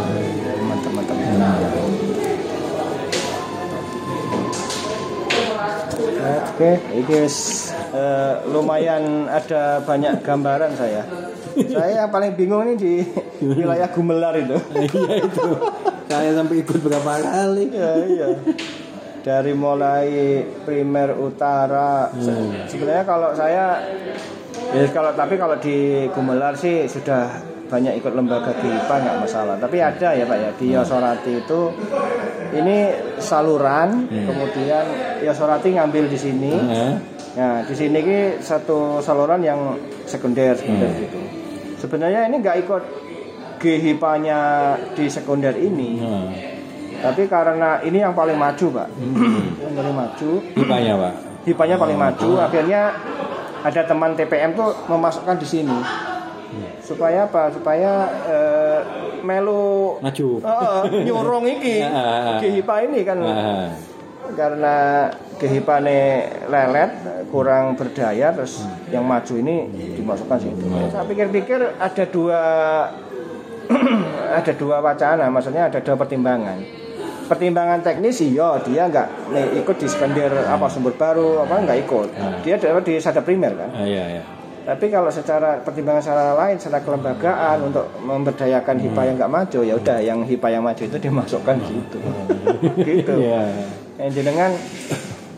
[6.55, 11.03] Oke, ini guys, eh, lumayan ada banyak gambaran saya.
[11.51, 12.93] Saya yang paling bingung ini di
[13.41, 14.55] wilayah Gumelar itu.
[14.87, 15.47] Iya itu.
[16.07, 17.75] Saya sampai ikut berapa kali.
[17.75, 18.27] Iya, iya.
[19.19, 20.07] Dari mulai
[20.63, 22.07] primer utara.
[22.15, 23.83] Se- Sebenarnya kalau saya
[24.71, 27.35] ya kalau tapi kalau di Gumelar sih sudah
[27.65, 29.55] banyak ikut lembaga GIPA nggak masalah.
[29.57, 31.61] Tapi ada ya Pak ya di Yosorati itu
[32.53, 32.77] ini
[33.17, 34.85] saluran, kemudian
[35.25, 36.53] Yosorati ngambil di sini.
[36.53, 36.93] Hah?
[37.35, 39.75] Nah, di sini ki satu saluran yang
[40.07, 41.19] sekunder, sekunder gitu.
[41.75, 42.83] Sebenarnya ini nggak ikut
[43.59, 44.39] GHIPA-nya
[44.95, 45.99] di sekunder ini.
[45.99, 46.31] Nah,
[46.95, 48.87] Tapi karena ini yang paling maju, Pak.
[49.59, 51.13] yang paling maju, Pipanya pak.
[51.43, 52.81] hipanya paling maju, akhirnya
[53.61, 55.77] ada teman TPM tuh memasukkan di sini.
[56.85, 57.49] Supaya apa?
[57.49, 57.91] Supaya
[58.29, 58.79] eh,
[59.25, 60.27] melu Maju.
[60.37, 61.81] eh, nyurung iki.
[62.41, 63.17] GHIPA ini kan
[64.33, 65.05] karena
[65.37, 66.01] GHIPA-ne
[66.49, 66.91] lelet,
[67.29, 70.65] kurang berdaya terus yang maju ini dimasukkan situ.
[70.89, 72.41] Saya pikir-pikir ada dua
[74.39, 76.57] ada dua wacana, maksudnya ada dua pertimbangan.
[77.25, 79.33] Pertimbangan teknis iya dia nggak
[79.65, 82.09] ikut di skender apa sumber baru apa nggak ikut.
[82.45, 83.69] Dia dapat di sadar primer kan.
[83.81, 84.23] iya iya.
[84.65, 89.73] Tapi kalau secara pertimbangan secara lain, secara kelembagaan untuk memberdayakan HIPA yang nggak maju, ya
[89.77, 91.99] udah yang HIPA yang maju itu dimasukkan gitu.
[92.89, 93.13] gitu.
[93.13, 93.45] Iya.
[94.01, 94.51] Yang jenengan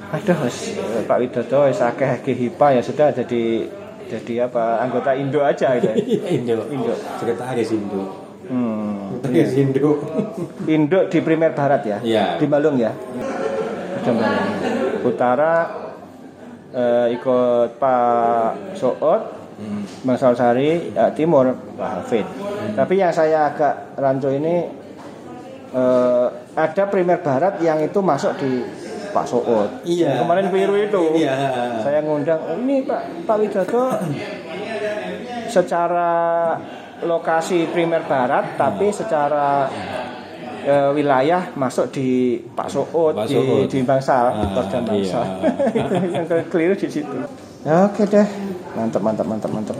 [0.07, 0.47] aduh
[1.03, 3.67] Pak Widodo wis akeh HIPA ya sudah jadi
[4.07, 5.91] jadi apa anggota Indo aja gitu.
[6.39, 6.63] Indo.
[6.71, 6.95] Indo.
[7.19, 8.01] Sekretaris Indo.
[8.47, 9.19] Hmm.
[9.19, 9.89] Sekretaris Indo.
[10.71, 11.97] Indo di primer barat ya?
[11.99, 12.25] Iya.
[12.39, 12.95] Di Balung ya?
[14.07, 14.23] Balung.
[15.03, 15.86] Utara
[16.77, 19.21] eh, ikut Pak Soot,
[20.05, 22.25] Bang Salsari, ya, Timur Pak Hafid.
[22.77, 24.69] Tapi yang saya agak rancu ini
[25.73, 28.61] eh, ada primer barat yang itu masuk di
[29.09, 29.69] Pak Soot.
[29.81, 30.13] Iya.
[30.13, 31.03] Yang Kemarin biru itu.
[31.17, 31.33] Iya.
[31.81, 33.83] Saya ngundang, "Oh, ini Pak Pak Widodo
[35.49, 36.13] secara
[37.05, 39.69] lokasi primer barat tapi secara
[40.67, 42.07] eh, wilayah masuk di
[42.43, 43.71] Pak Soot Pak di, Soot.
[43.71, 45.23] di Bangsal, Ah, Kodam Bangsal.
[45.71, 45.83] iya.
[46.19, 47.15] yang keliru di situ.
[47.63, 48.27] Ya, Oke deh,
[48.75, 49.75] mantap mantap mantap mantap.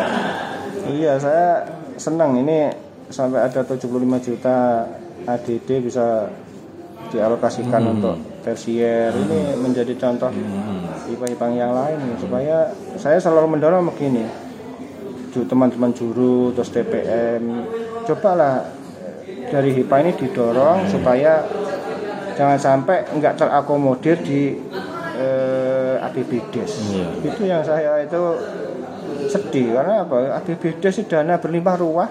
[0.96, 1.64] iya, saya
[1.96, 2.68] senang ini
[3.08, 3.86] sampai ada 75
[4.20, 4.84] juta
[5.24, 6.28] ADD bisa
[7.06, 7.92] dialokasikan Hmm.
[7.96, 10.30] untuk tersier ini menjadi contoh
[11.06, 12.66] IPA-IPA yang lain supaya
[12.96, 14.26] saya selalu mendorong begini
[15.36, 17.68] teman-teman juru terus TPM
[18.02, 18.64] cobalah
[19.46, 21.42] dari HIPA ini didorong supaya
[22.32, 24.58] jangan sampai nggak terakomodir di
[25.14, 27.08] eh, APBDes Iya.
[27.24, 28.22] itu yang saya itu
[29.26, 32.08] sedih karena apa APBDes itu dana berlimpah ruah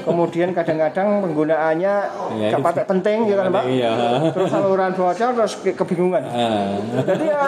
[0.00, 1.94] kemudian kadang-kadang penggunaannya
[2.30, 3.90] Iya, nggak pakai penting gitu kan Pak Iya.
[4.30, 6.76] terus saluran bocor terus ke- kebingungan Ah.
[7.02, 7.42] jadi ya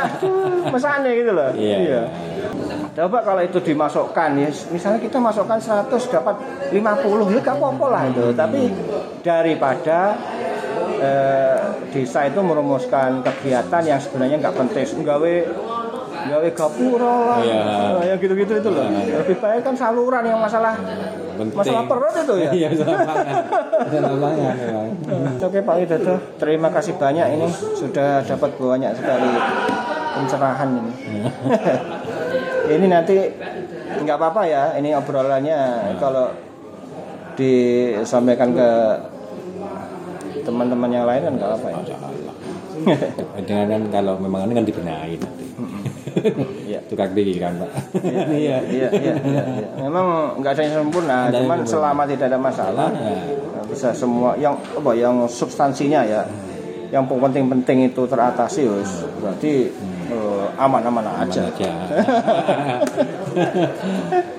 [0.66, 2.02] mesane gitu loh Iya.
[2.92, 6.36] Coba kalau itu dimasukkan ya misalnya kita masukkan 100 dapat
[6.68, 8.68] 50 ya gak apa-apa lah itu tapi
[9.24, 10.12] daripada
[11.00, 15.34] eh, desa itu merumuskan kegiatan yang sebenarnya nggak penting nggawe
[16.22, 17.60] nggawe gapura lah Iya.
[17.96, 20.76] Nah, yang gitu-gitu itu loh lebih baik kan saluran yang masalah
[21.32, 21.56] Penting.
[21.56, 23.36] masalah perut itu ya Iya, pangan.
[23.88, 24.88] Pangan memang.
[25.42, 29.30] Oke Pak Widodo, terima kasih banyak ini sudah dapat banyak sekali
[30.12, 30.92] pencerahan ini.
[32.78, 33.16] Ini nanti
[34.02, 35.58] nggak apa-apa ya, ini obrolannya
[36.00, 36.32] kalau
[37.36, 38.68] disampaikan ke
[40.42, 41.78] teman-teman yang lain kan nggak apa ya.
[43.46, 45.44] Kan kalau memang ini kan dibenahi nanti.
[46.68, 46.80] Iya.
[46.90, 47.70] Tukar diri kan pak.
[48.04, 49.42] Iya, iya, iya, iya, iya.
[49.86, 51.72] Memang nggak ada yang sempurna, ada yang cuman sempurna.
[51.72, 53.16] selama tidak ada masalah, Ya.
[53.70, 56.22] bisa semua yang apa yang substansinya ya,
[56.92, 59.08] yang penting-penting itu teratasi, wis.
[59.22, 59.72] berarti
[60.10, 61.46] eh, aman-aman aja.
[61.46, 61.70] Aman aja.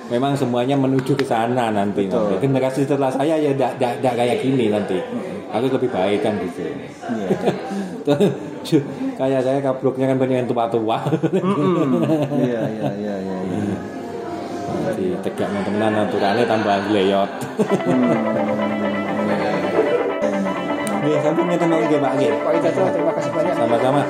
[0.12, 2.06] Memang semuanya menuju ke sana nanti.
[2.06, 2.36] Betul.
[2.36, 2.44] nanti.
[2.44, 5.00] Generasi setelah saya ya tidak kayak gini nanti.
[5.48, 6.60] Harus lebih baik kan gitu.
[6.64, 7.28] Iya.
[9.20, 10.98] kayak saya kabloknya kan banyak yang tua-tua.
[12.34, 13.36] Iya, iya, iya, iya.
[13.48, 13.76] iya.
[14.84, 17.30] Jadi tegak teman-teman aturannya tambah leyot.
[21.24, 22.30] Sampun ngeten mawon nggih Pak nggih.
[22.44, 24.02] Pak Ida terima kasih banyak Sama-sama.